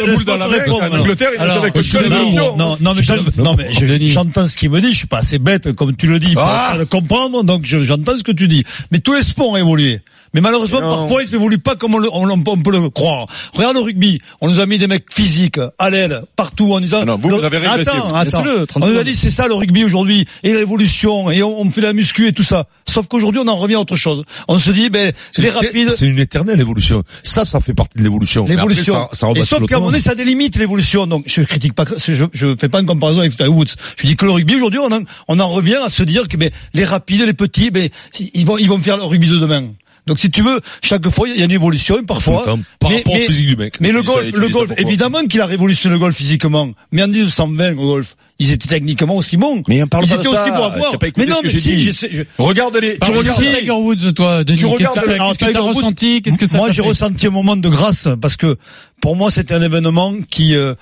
de 0.07 0.15
boules 0.15 0.23
dans 0.25 0.37
la 0.37 0.47
main. 0.47 0.57
En 0.71 0.99
Angleterre, 1.01 1.29
avec 1.57 1.73
seule 1.83 2.09
non, 2.57 2.77
mais 2.97 3.43
non, 3.43 3.55
mais 3.57 3.67
je-. 3.73 4.12
J'entends 4.13 4.47
ce 4.47 4.55
qu'il 4.55 4.69
me 4.69 4.79
dit. 4.81 4.91
Je 4.91 4.97
suis 4.97 5.07
pas 5.07 5.19
assez 5.19 5.39
bête, 5.39 5.73
comme 5.73 5.95
tu 5.95 6.07
le 6.07 6.19
dis, 6.19 6.33
pour 6.33 6.43
Ah. 6.43 6.75
le 6.77 6.85
comprendre. 6.85 7.43
Donc, 7.43 7.65
je- 7.65 7.83
j'entends 7.83 8.15
ce 8.17 8.23
que 8.23 8.31
tu 8.31 8.47
dis. 8.47 8.63
Mais 8.91 8.99
tous 8.99 9.13
les 9.13 9.23
sports 9.23 9.49
ont 9.49 9.57
évolué. 9.57 10.01
Mais 10.33 10.41
malheureusement, 10.41 10.81
Non. 10.81 10.97
parfois, 10.97 11.23
ils 11.23 11.31
n'évoluent 11.31 11.57
pas 11.59 11.75
comme 11.75 11.93
on, 11.95 11.99
le- 11.99 12.09
on, 12.11 12.27
on 12.29 12.57
peut 12.57 12.71
le 12.71 12.89
croire. 12.89 13.27
Regarde 13.53 13.75
le 13.75 13.81
rugby. 13.81 14.19
On 14.41 14.49
nous 14.49 14.59
a 14.59 14.65
mis 14.65 14.77
des 14.77 14.87
mecs 14.87 15.11
physiques, 15.11 15.59
à 15.77 15.89
l'aile, 15.89 16.23
partout, 16.35 16.73
en 16.73 16.79
disant. 16.79 16.99
Ah 17.01 17.05
non, 17.05 17.19
vous, 17.21 17.29
vous 17.29 17.43
avez 17.45 17.57
régressé, 17.59 17.89
Attends, 17.91 18.15
attends. 18.15 18.43
Laissez-le, 18.43 18.65
30 18.65 18.83
On 18.83 18.87
nous 18.89 18.97
a 18.97 19.03
dit, 19.03 19.15
c'est 19.15 19.29
ça 19.29 19.47
le 19.47 19.53
rugby 19.53 19.83
aujourd'hui, 19.83 20.25
et 20.43 20.53
l'évolution, 20.53 21.29
et 21.29 21.43
on, 21.43 21.61
on 21.61 21.69
fait 21.69 21.81
de 21.81 21.85
la 21.87 21.93
muscu 21.93 22.27
et 22.27 22.31
tout 22.33 22.43
ça. 22.43 22.65
Sauf 22.87 23.07
qu'aujourd'hui, 23.07 23.41
on 23.43 23.47
en 23.47 23.55
revient 23.55 23.75
à 23.75 23.79
autre 23.81 23.95
chose. 23.95 24.23
On 24.47 24.57
se 24.59 24.71
dit, 24.71 24.89
ben, 24.89 25.11
les 25.37 25.49
rapides, 25.49 25.93
C'est 25.95 26.07
une 26.07 26.19
éternelle 26.19 26.59
évolution. 26.59 27.03
Ça, 27.21 27.45
ça 27.45 27.59
fait 27.59 27.73
partie 27.73 27.97
de 27.99 28.03
l'évolution. 28.03 28.45
L'évolution. 28.45 28.93
ça- 28.93 29.09
ça 29.13 29.27
et 29.35 29.43
sauf 29.43 29.65
qu'à 29.67 29.75
un 29.75 29.79
moment 29.79 29.91
donné, 29.91 30.01
ça 30.01 30.13
limites, 30.15 30.55
l'évolution. 30.55 31.05
Donc, 31.05 31.25
je 31.27 31.41
critique 31.41 31.73
pas, 31.73 31.85
je, 31.97 32.25
je 32.33 32.55
fais 32.57 32.69
pas 32.69 32.79
une 32.79 32.85
comparaison 32.85 33.19
avec 33.19 33.33
Tiger 33.35 33.49
Woods. 33.49 33.67
Je 33.97 34.07
dis 34.07 34.15
que 34.15 34.25
le 34.25 34.31
rugby, 34.31 34.55
aujourd'hui, 34.55 34.79
on 34.79 34.91
en, 34.91 35.01
on 35.27 35.39
en 35.39 35.49
revient 35.49 35.75
à 35.85 35.89
se 35.89 36.01
dire 36.03 36.27
que, 36.27 36.37
ben, 36.37 36.49
les 36.73 36.85
rapides, 36.85 37.21
les 37.21 37.33
petits, 37.33 37.71
ben, 37.71 37.89
ils 38.33 38.45
vont, 38.45 38.57
ils 38.57 38.67
vont 38.69 38.79
faire 38.79 38.97
le 38.97 39.03
rugby 39.03 39.27
de 39.27 39.37
demain. 39.37 39.65
Donc, 40.05 40.19
si 40.19 40.29
tu 40.29 40.41
veux, 40.41 40.59
chaque 40.81 41.07
fois, 41.09 41.29
il 41.29 41.37
y 41.37 41.41
a 41.41 41.45
une 41.45 41.51
évolution, 41.51 42.03
parfois. 42.03 42.39
Le 42.39 42.45
temps, 42.45 42.59
par 42.79 42.89
mais- 42.91 42.97
rapport 42.97 43.13
mais- 43.15 43.23
au 43.23 43.27
physique 43.27 43.47
du 43.47 43.55
mec. 43.55 43.79
Mais 43.79 43.91
le 43.91 44.01
golf, 44.01 44.31
le 44.33 44.49
golf, 44.49 44.71
évidemment 44.77 45.21
qu'il 45.27 45.39
a 45.41 45.45
révolutionné 45.45 45.93
le 45.95 45.99
golf 45.99 46.15
physiquement. 46.15 46.69
Mais 46.91 47.03
en 47.03 47.07
1920, 47.07 47.77
au 47.77 47.87
golf, 47.87 48.15
ils 48.39 48.51
étaient 48.51 48.67
techniquement 48.67 49.15
aussi 49.15 49.37
bons. 49.37 49.63
Mais 49.69 49.81
on 49.81 49.87
parle 49.87 50.03
ils 50.05 50.09
pas 50.09 50.15
de 50.17 50.21
étaient 50.21 50.29
ça. 50.35 50.41
aussi 50.43 50.51
bons 50.51 50.63
à 50.65 50.77
voir. 50.77 50.93
Mais 51.17 51.25
non, 51.25 51.37
mais 51.43 51.49
si, 51.49 51.79
je 51.85 51.91
sais- 51.91 52.09
je- 52.11 52.23
Regarde 52.37 52.75
les, 52.77 52.97
tu 52.99 53.11
regardes. 53.11 53.39
de 53.41 53.59
Tiger 53.59 53.71
Woods, 53.71 54.13
toi, 54.13 54.43
Denis. 54.43 54.59
Tu 54.59 54.65
regardes 54.65 54.97
le- 54.97 55.03
qu'est-ce 55.17 55.37
que 55.39 55.51
t'as 55.53 55.59
ressenti 55.61 56.21
Qu'est-ce 56.21 56.37
que 56.37 56.47
ça 56.47 56.57
Moi, 56.57 56.71
j'ai 56.71 56.81
ressenti 56.81 57.27
un 57.27 57.31
moment 57.31 57.55
de 57.55 57.69
grâce 57.69 58.09
parce 58.21 58.35
que 58.35 58.57
pour 59.01 59.15
moi, 59.15 59.31
c'était 59.31 59.53
un 59.53 59.61
événement 59.61 60.13
qui. 60.29 60.55
euh, 60.55 60.75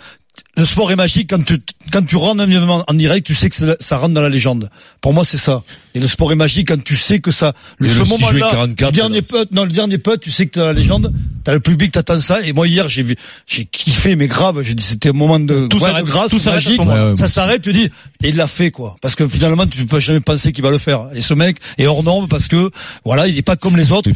le 0.58 0.66
sport 0.66 0.92
est 0.92 0.96
magique 0.96 1.30
quand 1.30 1.44
tu 1.44 1.62
quand 1.92 2.06
tu 2.06 2.16
rentres 2.16 2.42
un 2.42 2.50
événement 2.50 2.84
en 2.88 2.94
direct, 2.94 3.26
tu 3.26 3.34
sais 3.34 3.50
que 3.50 3.56
ça, 3.56 3.76
ça 3.80 3.98
rentre 3.98 4.14
dans 4.14 4.22
la 4.22 4.30
légende. 4.30 4.70
Pour 5.00 5.14
moi, 5.14 5.26
c'est 5.26 5.38
ça. 5.38 5.64
Et 5.96 6.00
le 6.00 6.08
sport 6.08 6.32
est 6.32 6.36
magique 6.36 6.68
quand 6.70 6.84
tu 6.84 6.96
sais 6.96 7.20
que 7.20 7.32
ça. 7.32 7.54
Le, 7.80 7.88
le 7.88 7.94
6 7.94 7.98
juillet 8.00 8.18
moment-là, 8.18 8.52
44, 8.52 8.90
le 8.90 8.96
dernier 8.96 9.22
putt, 9.22 9.52
non, 9.52 9.64
le 9.64 9.72
dernier 9.72 9.98
putt, 9.98 10.20
tu 10.20 10.32
sais 10.32 10.46
que 10.46 10.52
t'as 10.52 10.66
la 10.66 10.74
légende. 10.74 11.14
T'as 11.44 11.54
le 11.54 11.60
public, 11.60 11.92
t'attends 11.92 12.20
ça. 12.20 12.42
Et 12.46 12.54
moi 12.54 12.68
hier, 12.68 12.88
j'ai 12.88 13.02
vu, 13.02 13.16
j'ai 13.48 13.66
kiffé, 13.66 14.16
mais 14.16 14.28
grave. 14.28 14.62
J'ai 14.62 14.76
dit, 14.76 14.84
c'était 14.84 15.10
un 15.10 15.14
moment 15.14 15.40
de, 15.40 15.68
Tout 15.68 15.80
ouais, 15.80 15.94
de 15.94 16.02
grâce, 16.04 16.30
tout 16.30 16.42
magique. 16.46 16.80
Ouais, 16.80 16.88
ouais, 16.88 17.18
ça 17.18 17.28
s'arrête, 17.28 17.64
tu 17.64 17.74
dis, 17.74 17.90
et 18.24 18.30
il 18.30 18.36
l'a 18.36 18.48
fait 18.48 18.70
quoi. 18.70 18.98
Parce 19.02 19.16
que 19.16 19.28
finalement, 19.28 19.66
tu 19.66 19.86
peux 19.86 20.00
jamais 20.00 20.20
penser 20.20 20.52
qu'il 20.52 20.64
va 20.64 20.70
le 20.70 20.78
faire. 20.78 21.10
Et 21.16 21.22
ce 21.22 21.34
mec 21.34 21.58
est 21.78 21.88
hors 21.88 22.04
norme 22.04 22.28
parce 22.28 22.48
que 22.48 22.70
voilà, 23.04 23.28
il 23.28 23.38
est 23.38 23.42
pas 23.42 23.56
comme 23.56 23.76
les 23.76 23.92
autres 23.92 24.10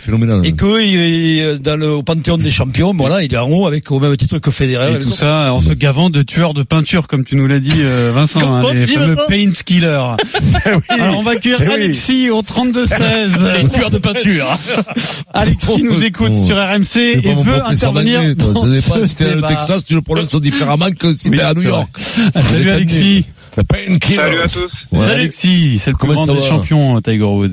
et 0.44 0.52
que 0.52 0.84
il 0.84 1.40
est 1.40 1.60
dans 1.60 1.78
le 1.78 1.90
au 1.90 2.04
panthéon 2.04 2.38
des 2.38 2.52
champions, 2.52 2.94
voilà, 2.94 3.24
il 3.24 3.34
est 3.34 3.38
en 3.38 3.50
haut 3.50 3.66
avec 3.66 3.90
au 3.92 4.00
même 4.00 4.16
titre 4.18 4.40
que 4.40 4.52
Federer. 4.52 4.96
Et 4.96 5.00
tout 5.00 5.12
ça 5.12 5.54
en 5.54 5.62
se 5.62 5.72
gavant 5.74 6.10
de 6.10 6.15
de 6.16 6.22
tueurs 6.24 6.54
de 6.54 6.64
peinture, 6.64 7.08
comme 7.08 7.26
tu 7.26 7.36
nous 7.36 7.46
l'as 7.46 7.60
dit, 7.60 7.72
euh, 7.76 8.12
Vincent, 8.16 8.40
hein, 8.56 8.74
les 8.74 8.88
fameux 8.88 9.18
paint 9.28 9.52
killers. 9.66 10.16
Alors 10.90 11.18
on 11.18 11.22
va 11.24 11.32
accueillir 11.32 11.60
Eh 11.62 11.68
oui. 11.68 11.74
Alexis 11.74 12.30
au 12.30 12.42
32-16. 12.42 13.62
Les 13.62 13.68
tueurs 13.68 13.90
de 13.90 13.98
peinture. 13.98 14.58
Alexis 15.34 15.84
nous 15.84 16.04
écoute 16.04 16.32
Oh. 16.34 16.44
sur 16.46 16.56
RMC 16.56 16.98
et 16.98 17.22
pas 17.36 17.42
veut 17.42 17.66
intervenir 17.66 18.20
d'anglais, 18.22 18.36
toi. 18.36 18.54
dans 18.54 18.66
ce 18.66 19.06
si 19.06 19.16
t'es 19.18 19.26
au 19.26 19.36
débat. 19.36 19.48
Texas, 19.50 19.86
tu 19.86 19.94
le 19.96 20.02
prononces 20.02 20.36
différemment 20.42 20.90
que 20.98 21.14
si 21.16 21.30
t'es 21.30 21.42
à 21.42 21.54
New 21.54 21.64
York. 21.64 21.90
Ah, 22.34 22.42
Salut 22.42 22.70
Alexis. 22.70 23.26
Salut 23.54 24.40
à 24.42 24.48
tous. 24.48 24.64
Ouais. 24.92 25.06
Alexis, 25.10 25.80
c'est 25.84 25.92
le 25.92 25.98
plus 25.98 26.08
grand 26.14 26.28
des 26.28 26.42
champions, 26.42 27.00
Tiger 27.02 27.24
Woods. 27.24 27.50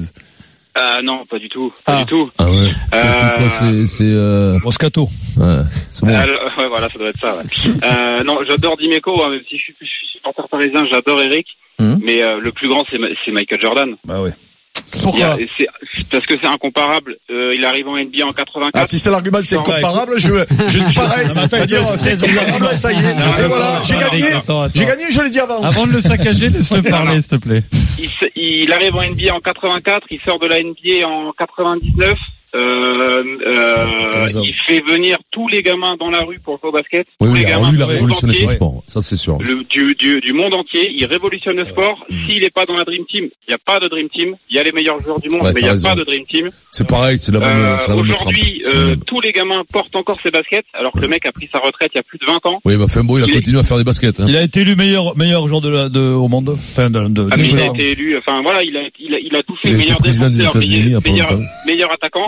Ah 0.75 0.99
non, 1.03 1.27
pas 1.27 1.39
du 1.39 1.49
tout, 1.51 1.73
pas 1.85 1.97
Ah. 1.97 1.99
du 2.05 2.07
tout. 2.07 2.31
Ah 2.39 2.51
ouais. 2.51 2.71
Euh, 2.95 3.85
C'est 3.85 4.05
euh, 4.05 4.59
Moscato. 4.65 5.09
ouais, 5.37 5.47
c'est 5.91 6.07
bon. 6.07 6.15
Alors, 6.15 6.41
ouais, 6.59 6.69
voilà, 6.69 6.89
ça 6.89 6.99
doit 6.99 7.09
être 7.09 7.21
ça. 7.21 7.37
Ouais. 7.37 7.45
euh, 7.85 8.25
non, 8.25 8.39
j'adore 8.49 8.77
Dimeco, 8.79 9.23
hein, 9.23 9.31
même 9.31 9.43
si 9.49 9.59
je 9.59 9.63
suis, 9.65 9.75
je 9.81 9.87
suis 9.87 10.07
supporter 10.13 10.49
parisien, 10.49 10.85
j'adore 10.91 11.21
Eric. 11.21 11.47
Hum. 11.79 12.01
Mais 12.05 12.23
euh, 12.23 12.39
le 12.41 12.53
plus 12.53 12.69
grand, 12.69 12.85
c'est 12.91 12.99
Ma- 12.99 13.09
c'est 13.25 13.33
Michael 13.33 13.61
Jordan. 13.61 13.97
Bah 14.05 14.21
ouais. 14.23 14.33
A- 14.77 15.37
c'est- 15.59 16.09
Parce 16.11 16.25
que 16.27 16.35
c'est 16.43 16.49
incomparable. 16.49 17.17
Euh, 17.31 17.53
il 17.55 17.65
arrive 17.65 17.89
en 17.89 17.97
NBA 17.97 18.25
en 18.27 18.33
84. 18.33 18.71
Ah, 18.75 18.87
si 18.87 18.99
c'est 18.99 19.11
l'argument 19.11 19.41
c'est 19.43 19.57
Non, 19.57 19.63
comparable, 19.63 20.15
je, 20.19 20.29
je 20.69 20.79
dis 20.79 20.95
pareil. 20.95 21.27
Non, 21.29 21.33
mais 21.35 21.41
attends, 21.43 21.57
C'est-à-dire, 21.57 21.85
c'est- 21.89 21.97
c'est 21.97 22.17
c'est- 22.17 22.35
comparable, 22.35 22.77
ça 22.77 22.93
y 22.93 22.97
est. 22.97 23.15
Non, 23.15 23.21
Et 23.27 23.49
voilà, 23.49 23.83
j'ai 23.83 23.97
gagné. 23.97 24.33
attends, 24.33 24.63
attends. 24.63 24.73
J'ai 24.75 24.87
gagné, 24.87 25.05
je 25.11 25.21
l'ai 25.23 25.31
dit 25.31 25.41
avant. 25.41 25.63
Avant 25.63 25.87
de 25.87 25.93
le 25.93 26.01
saccager, 26.01 26.49
laisse-le 26.51 26.83
parler, 26.91 27.21
s'il 27.21 27.29
te 27.31 27.37
plaît. 27.37 27.63
il, 27.99 28.11
il 28.63 28.73
arrive 28.73 28.95
en 28.97 29.03
NBA 29.03 29.35
en 29.35 29.41
84, 29.41 30.07
il 30.11 30.21
sort 30.27 30.39
de 30.39 30.47
la 30.47 30.61
NBA 30.63 31.07
en 31.07 31.33
99. 31.33 32.15
Euh, 32.55 32.59
euh, 33.47 34.27
il 34.45 34.55
fait 34.67 34.83
venir 34.87 35.17
tous 35.31 35.49
les 35.49 35.63
gamins 35.63 35.97
dans 35.99 36.11
la 36.11 36.21
rue 36.21 36.39
pour 36.39 36.59
jouer 36.61 36.69
au 36.69 36.73
basket. 36.73 37.07
Oui, 37.19 37.29
tous 37.29 37.33
oui, 37.33 37.39
les 37.39 37.45
gamins 37.47 37.71
lui, 37.71 37.79
il 37.79 37.83
a 37.83 37.87
du 37.87 37.93
monde 37.93 38.11
révolutionné 38.13 38.33
entier. 38.35 38.47
son 38.47 38.53
sport. 38.55 38.82
Ça, 38.93 39.01
c'est 39.01 39.17
sûr. 39.17 39.39
le, 39.39 39.65
du, 39.65 39.95
du, 39.95 40.21
du 40.21 40.33
monde 40.35 40.53
entier, 40.53 40.93
il 40.95 41.07
révolutionne 41.07 41.57
le 41.57 41.65
sport. 41.65 42.05
S'il 42.29 42.41
n'est 42.43 42.51
pas 42.51 42.67
dans 42.67 42.75
la 42.75 42.85
Dream 42.85 43.05
Team, 43.07 43.25
il 43.25 43.49
n'y 43.49 43.55
a 43.55 43.59
pas 43.65 43.81
de 43.81 43.89
Dream 43.89 44.09
Team. 44.11 44.35
Il 44.51 44.57
y 44.57 44.59
a 44.59 44.63
les 44.63 44.73
meilleurs 44.73 45.01
joueurs 45.01 45.19
du 45.19 45.31
monde, 45.31 45.43
Ouais, 45.43 45.53
mais 45.55 45.61
il 45.61 45.63
n'y 45.65 45.69
a 45.71 45.73
raison. 45.73 45.89
pas 45.89 45.95
de 45.95 46.05
Dream 46.05 46.25
Team. 46.27 46.51
C'est 46.71 46.87
pareil, 46.87 47.19
c'est 47.19 47.33
la 47.33 47.39
même, 47.39 47.49
Euh. 47.89 47.95
Aujourd'hui, 47.97 48.63
euh, 48.67 48.97
tous 49.07 49.21
les 49.23 49.33
gamins 49.33 49.63
portent 49.73 49.97
encore 49.97 50.19
ses 50.23 50.31
baskets, 50.31 50.67
alors 50.75 50.93
que 50.93 51.01
le 51.01 51.09
mec 51.09 51.25
a 51.27 51.33
pris 51.33 51.49
sa 51.51 51.59
retraite 51.61 51.91
il 51.95 51.99
y 51.99 52.01
a 52.01 52.03
plus 52.03 52.19
de 52.19 52.27
20 52.27 52.45
ans. 52.47 52.61
Oui, 52.67 52.77
bah, 52.77 52.85
bon, 53.03 53.17
il 53.19 53.23
a 53.23 53.27
il 53.27 53.31
est- 53.31 53.35
continué 53.37 53.59
à 53.61 53.63
faire 53.65 53.79
des 53.79 53.85
baskets, 53.85 54.21
hein. 54.21 54.27
Il 54.29 54.37
a 54.37 54.43
été 54.43 54.61
élu 54.61 54.77
meilleur 54.77 55.17
meilleur 55.17 55.49
joueur 55.49 55.61
de 55.63 55.69
la, 55.71 55.89
de, 55.89 56.01
au 56.01 56.29
monde. 56.29 56.51
Enfin, 56.51 56.91
de, 56.91 57.09
de, 57.09 57.29
Ah, 57.31 57.37
mais 57.39 57.49
il 57.49 57.59
a 57.59 57.67
été 57.67 57.93
élu, 57.93 58.17
enfin 58.19 58.41
voilà, 58.43 58.63
il 58.63 58.77
a, 58.77 58.83
il 58.99 59.15
a, 59.15 59.19
il 59.21 59.35
a 59.37 59.43
tout 59.43 59.57
fait, 59.63 59.71
a 59.71 59.77
meilleur 59.77 59.97
défenseur, 59.99 60.57
a 60.57 60.59
meilleur, 60.59 61.39
meilleur, 61.67 61.93
attaquant. 61.93 62.27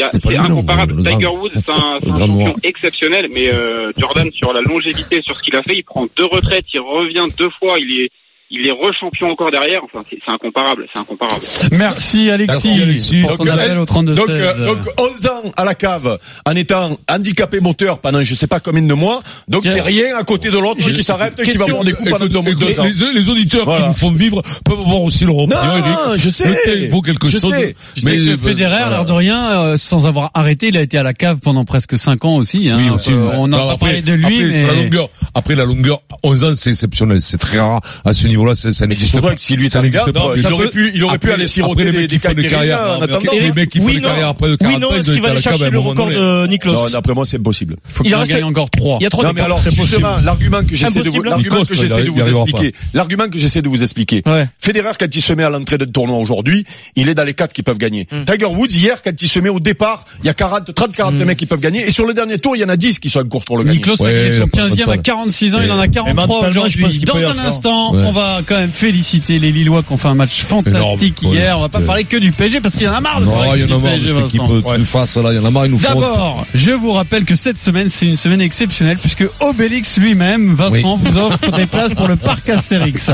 A- 0.00 0.10
C'est 0.12 0.36
incomparable. 0.36 0.94
le 0.96 1.02
Tiger. 1.04 1.26
Woods, 1.28 1.50
c'est 1.54 1.70
un, 1.70 2.18
champion 2.18 2.54
exceptionnel, 2.62 3.28
mais 3.32 3.48
euh, 3.52 3.90
Jordan 3.96 4.28
sur 4.34 4.52
la 4.52 4.60
longévité, 4.60 5.20
sur 5.24 5.36
ce 5.36 5.42
qu'il 5.42 5.54
a 5.56 5.62
fait, 5.62 5.74
il 5.76 5.82
prend 5.84 6.01
deux 6.16 6.26
retraites, 6.26 6.66
il 6.74 6.80
revient 6.80 7.26
deux 7.36 7.50
fois, 7.58 7.78
il 7.78 8.00
est, 8.00 8.10
il 8.52 8.66
est 8.68 8.70
rechampion 8.70 9.28
encore 9.30 9.50
derrière. 9.50 9.80
Enfin, 9.84 10.04
c'est 10.08 10.18
c'est 10.24 10.32
incomparable, 10.32 10.86
c'est 10.94 11.00
incomparable. 11.00 11.40
Merci 11.72 12.30
Alexis, 12.30 12.68
Merci, 12.68 12.82
Alexis. 12.82 13.20
pour 13.22 13.36
ton 13.38 13.44
Donc, 13.44 13.54
appel 13.54 13.78
au 13.78 13.84
32 13.86 14.14
Donc, 14.14 14.28
euh, 14.28 14.66
donc 14.66 14.78
11 14.98 15.26
ans 15.26 15.42
à 15.56 15.64
la 15.64 15.74
cave 15.74 16.18
en 16.46 16.54
étant 16.54 16.96
handicapé 17.10 17.60
moteur 17.60 17.98
pendant 17.98 18.22
je 18.22 18.34
sais 18.34 18.46
pas 18.46 18.60
combien 18.60 18.82
de 18.82 18.94
mois. 18.94 19.22
Donc 19.48 19.62
c'est 19.64 19.80
rien 19.80 20.16
à 20.16 20.22
côté 20.24 20.50
de 20.50 20.58
l'autre 20.58 20.80
qui 20.86 21.02
s'arrête 21.02 21.38
et 21.40 21.42
qui 21.42 21.56
va 21.56 21.64
avoir 21.64 21.84
des 21.84 21.94
coups 21.94 22.10
pendant 22.10 22.26
deux, 22.26 22.42
deux 22.54 22.78
ans. 22.80 22.84
les, 22.84 23.20
les 23.20 23.28
auditeurs 23.28 23.64
Voilà. 23.64 23.82
qui 23.82 23.88
nous 23.88 23.94
font 23.94 24.12
vivre 24.12 24.42
peuvent 24.64 24.78
voir 24.86 25.02
aussi 25.02 25.24
leur 25.24 25.38
opinion, 25.38 25.58
Non, 25.60 26.16
je 26.16 26.28
sais. 26.30 26.44
Peut-être 26.44 26.78
il 26.78 26.90
vaut 26.90 27.00
quelque 27.00 27.28
Je 27.28 27.38
chose. 27.38 27.50
sais. 27.50 27.74
Tu 27.94 28.00
sais 28.02 28.16
que 28.16 28.36
Federer, 28.36 28.68
voilà. 28.78 28.90
l'air 28.90 29.04
de 29.04 29.12
rien, 29.12 29.50
euh, 29.50 29.76
sans 29.78 30.06
avoir 30.06 30.30
arrêté, 30.34 30.68
il 30.68 30.76
a 30.76 30.82
été 30.82 30.98
à 30.98 31.02
la 31.02 31.14
cave 31.14 31.38
pendant 31.42 31.64
presque 31.64 31.96
5 31.98 32.24
ans 32.24 32.36
aussi. 32.36 32.68
Hein. 32.70 32.76
Oui, 32.78 32.90
aussi. 32.90 33.12
Euh, 33.12 33.30
on 33.36 33.48
n'a 33.48 33.58
après- 33.58 33.76
parlé 33.78 34.02
de 34.02 34.12
lui, 34.12 34.24
après, 34.26 34.44
mais 34.46 34.66
la 34.66 34.74
longueur, 34.74 35.08
après 35.34 35.54
la 35.54 35.64
longueur, 35.64 36.02
11 36.22 36.44
ans, 36.44 36.52
c'est 36.54 36.70
exceptionnel. 36.70 37.20
C'est 37.20 37.38
très 37.38 37.58
rare. 37.58 37.80
À 38.04 38.12
ce 38.12 38.26
niveau-là, 38.44 38.72
ça, 38.72 38.86
n'existe 38.86 39.20
pas. 39.20 39.34
que 39.34 39.40
si 39.40 39.56
lui 39.56 39.66
est 39.66 39.70
Ça 39.70 39.78
un 39.78 39.82
n'existe 39.82 40.12
gars, 40.12 40.22
il 40.36 40.46
aurait 40.52 40.66
peut- 40.66 40.70
pu, 40.70 40.92
il 40.94 41.02
aurait 41.04 41.18
pu 41.18 41.30
aller 41.32 41.46
siroter 41.46 41.84
les 41.84 41.92
des, 41.92 41.98
mecs 41.98 42.10
des 42.10 42.18
qui 42.18 42.26
font 42.26 42.34
des 42.34 42.48
carrières. 42.48 43.00
Les 43.40 43.52
mecs 43.52 43.68
qui 43.70 43.78
font 43.78 43.84
Oui, 43.86 43.94
des 43.94 44.00
non. 44.00 44.08
carrières 44.08 44.28
après 44.28 44.48
de 44.48 44.52
Oui, 44.52 44.58
40 44.58 44.80
non, 44.80 44.88
ans, 44.88 44.94
est-ce 44.94 45.10
qu'il 45.12 45.22
va 45.22 45.28
aller 45.30 45.40
chercher 45.40 45.70
le 45.70 45.78
record 45.78 46.08
de 46.10 46.46
Niklos 46.46 46.72
Non, 46.74 46.88
d'après 46.90 47.14
moi, 47.14 47.24
c'est 47.24 47.38
impossible. 47.38 47.76
il 47.88 47.94
faut 47.94 48.02
Il 48.04 48.06
qu'il 48.08 48.14
en 48.14 48.18
reste- 48.20 48.30
gagne 48.30 48.44
encore 48.44 48.70
3. 48.70 48.98
Il 49.00 49.04
y 49.04 49.06
a 49.06 49.10
trop 49.10 49.22
Non, 49.22 49.30
de 49.30 49.34
mais 49.34 49.40
alors, 49.42 49.60
justement, 49.62 50.16
l'argument 50.22 50.62
que 50.64 50.74
j'essaie 50.74 51.02
de 51.02 51.08
vous, 51.08 51.22
l'argument 51.22 51.64
que 51.64 51.74
j'essaie 51.74 52.02
de 52.04 52.10
vous 52.10 52.20
expliquer, 52.20 52.72
l'argument 52.94 53.28
que 53.28 53.38
j'essaie 53.38 53.62
de 53.62 53.68
vous 53.68 53.82
expliquer. 53.82 54.22
Federer, 54.58 54.90
quand 54.98 55.14
il 55.14 55.22
se 55.22 55.32
met 55.32 55.44
à 55.44 55.50
l'entrée 55.50 55.78
d'un 55.78 55.86
tournoi 55.86 56.18
aujourd'hui, 56.18 56.64
il 56.96 57.08
est 57.08 57.14
dans 57.14 57.24
les 57.24 57.34
quatre 57.34 57.52
qui 57.52 57.62
peuvent 57.62 57.78
gagner. 57.78 58.06
Hmm. 58.10 58.24
Tiger 58.24 58.46
Woods, 58.46 58.70
hier, 58.72 59.02
quand 59.02 59.20
il 59.20 59.28
se 59.28 59.38
met 59.40 59.48
au 59.48 59.60
départ, 59.60 60.04
il 60.20 60.26
y 60.26 60.28
a 60.30 60.34
40, 60.34 60.72
30, 60.74 60.94
40 60.94 61.14
Hmm. 61.14 61.24
mecs 61.24 61.38
qui 61.38 61.46
peuvent 61.46 61.60
gagner. 61.60 61.86
Et 61.86 61.90
sur 61.90 62.06
le 62.06 62.14
dernier 62.14 62.38
tour, 62.38 62.56
il 62.56 62.60
y 62.60 62.64
en 62.64 62.68
a 62.68 62.76
10 62.76 62.98
qui 62.98 63.10
sont 63.10 63.20
en 63.20 63.24
course 63.28 63.44
pour 63.44 63.58
le 63.58 63.64
gagner. 63.64 63.78
Niklos 63.78 63.96
il 64.00 64.06
a 64.06 64.30
son 64.30 64.48
pas 64.48 64.68
15e 64.68 64.88
à 64.88 64.96
de 64.96 65.02
46 65.02 65.54
ans, 65.54 65.60
il 65.62 65.70
en 65.72 65.78
a 65.78 65.86
Et 65.86 65.88
43 65.90 66.26
mentalement, 66.26 66.68
je 66.68 66.78
aujourd'hui. 66.78 66.98
Dans 67.00 67.16
un 67.16 67.38
instant, 67.38 67.94
on 67.94 68.12
va 68.12 68.31
quand 68.46 68.56
même 68.58 68.70
féliciter 68.72 69.38
les 69.38 69.52
Lillois 69.52 69.82
qui 69.82 69.92
ont 69.92 69.98
fait 69.98 70.08
un 70.08 70.14
match 70.14 70.42
fantastique 70.42 71.22
Énorme. 71.22 71.36
hier. 71.36 71.58
On 71.58 71.62
va 71.62 71.68
pas 71.68 71.80
parler 71.80 72.04
que 72.04 72.16
du 72.16 72.32
PSG 72.32 72.60
parce 72.60 72.74
qu'il 72.74 72.84
y 72.84 72.88
en 72.88 72.94
a 72.94 73.00
marre 73.00 73.20
de 73.20 73.26
Non, 73.26 73.32
parler 73.32 73.60
il 73.60 73.64
y 73.64 73.68
que 73.68 73.72
en 73.72 73.76
a 73.76 73.78
du 73.78 73.82
marre 73.84 73.92
de 73.92 73.98
PSG, 73.98 74.14
cette 74.14 74.26
équipe 74.26 74.40
Vincent. 74.42 74.78
de 74.78 74.84
face, 74.84 75.16
là. 75.16 75.32
Il 75.32 75.36
y 75.36 75.38
en 75.38 75.44
a 75.44 75.50
marre, 75.50 75.66
ils 75.66 75.72
nous 75.72 75.78
font. 75.78 75.88
D'abord, 75.88 76.46
je 76.54 76.70
vous 76.70 76.92
rappelle 76.92 77.24
que 77.24 77.36
cette 77.36 77.58
semaine, 77.58 77.88
c'est 77.90 78.06
une 78.06 78.16
semaine 78.16 78.40
exceptionnelle 78.40 78.98
puisque 78.98 79.24
Obélix 79.40 79.98
lui-même, 79.98 80.54
Vincent, 80.54 80.96
vous 80.96 81.18
offre 81.18 81.50
des 81.56 81.66
places 81.66 81.94
pour 81.94 82.08
le 82.08 82.16
parc 82.16 82.48
Astérix. 82.48 83.10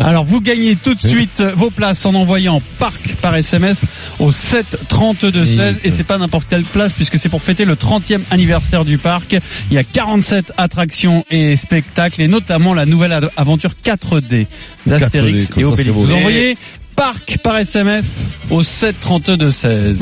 Alors, 0.00 0.24
vous 0.24 0.40
gagnez 0.40 0.76
tout 0.76 0.94
de 0.94 1.00
suite 1.06 1.42
vos 1.56 1.70
places 1.70 2.04
en 2.06 2.14
envoyant 2.14 2.60
parc 2.78 3.14
par 3.22 3.34
SMS 3.34 3.82
au 4.18 4.32
7 4.32 4.86
32 4.88 5.44
16 5.44 5.80
et 5.84 5.90
c'est 5.90 6.04
pas 6.04 6.18
n'importe 6.18 6.46
quelle 6.48 6.64
place 6.64 6.92
puisque 6.92 7.18
c'est 7.18 7.28
pour 7.28 7.42
fêter 7.42 7.64
le 7.64 7.74
30e 7.74 8.20
anniversaire 8.30 8.84
du 8.84 8.98
parc. 8.98 9.36
Il 9.70 9.74
y 9.74 9.78
a 9.78 9.84
47 9.84 10.52
attractions 10.56 11.24
et 11.30 11.56
spectacles 11.56 12.22
et 12.22 12.28
notamment 12.28 12.74
la 12.74 12.86
nouvelle 12.86 13.18
aventure 13.36 13.72
4D 13.84 14.46
d'Astérix 14.86 15.44
4D, 15.44 15.48
comme 15.52 15.62
et 15.62 15.66
Obélix. 15.66 15.90
Vous 15.90 16.12
envoyez 16.12 16.56
parc 16.94 17.38
par 17.38 17.56
SMS 17.58 18.04
au 18.50 18.62
7 18.62 18.98
32 18.98 19.50
16. 19.50 19.98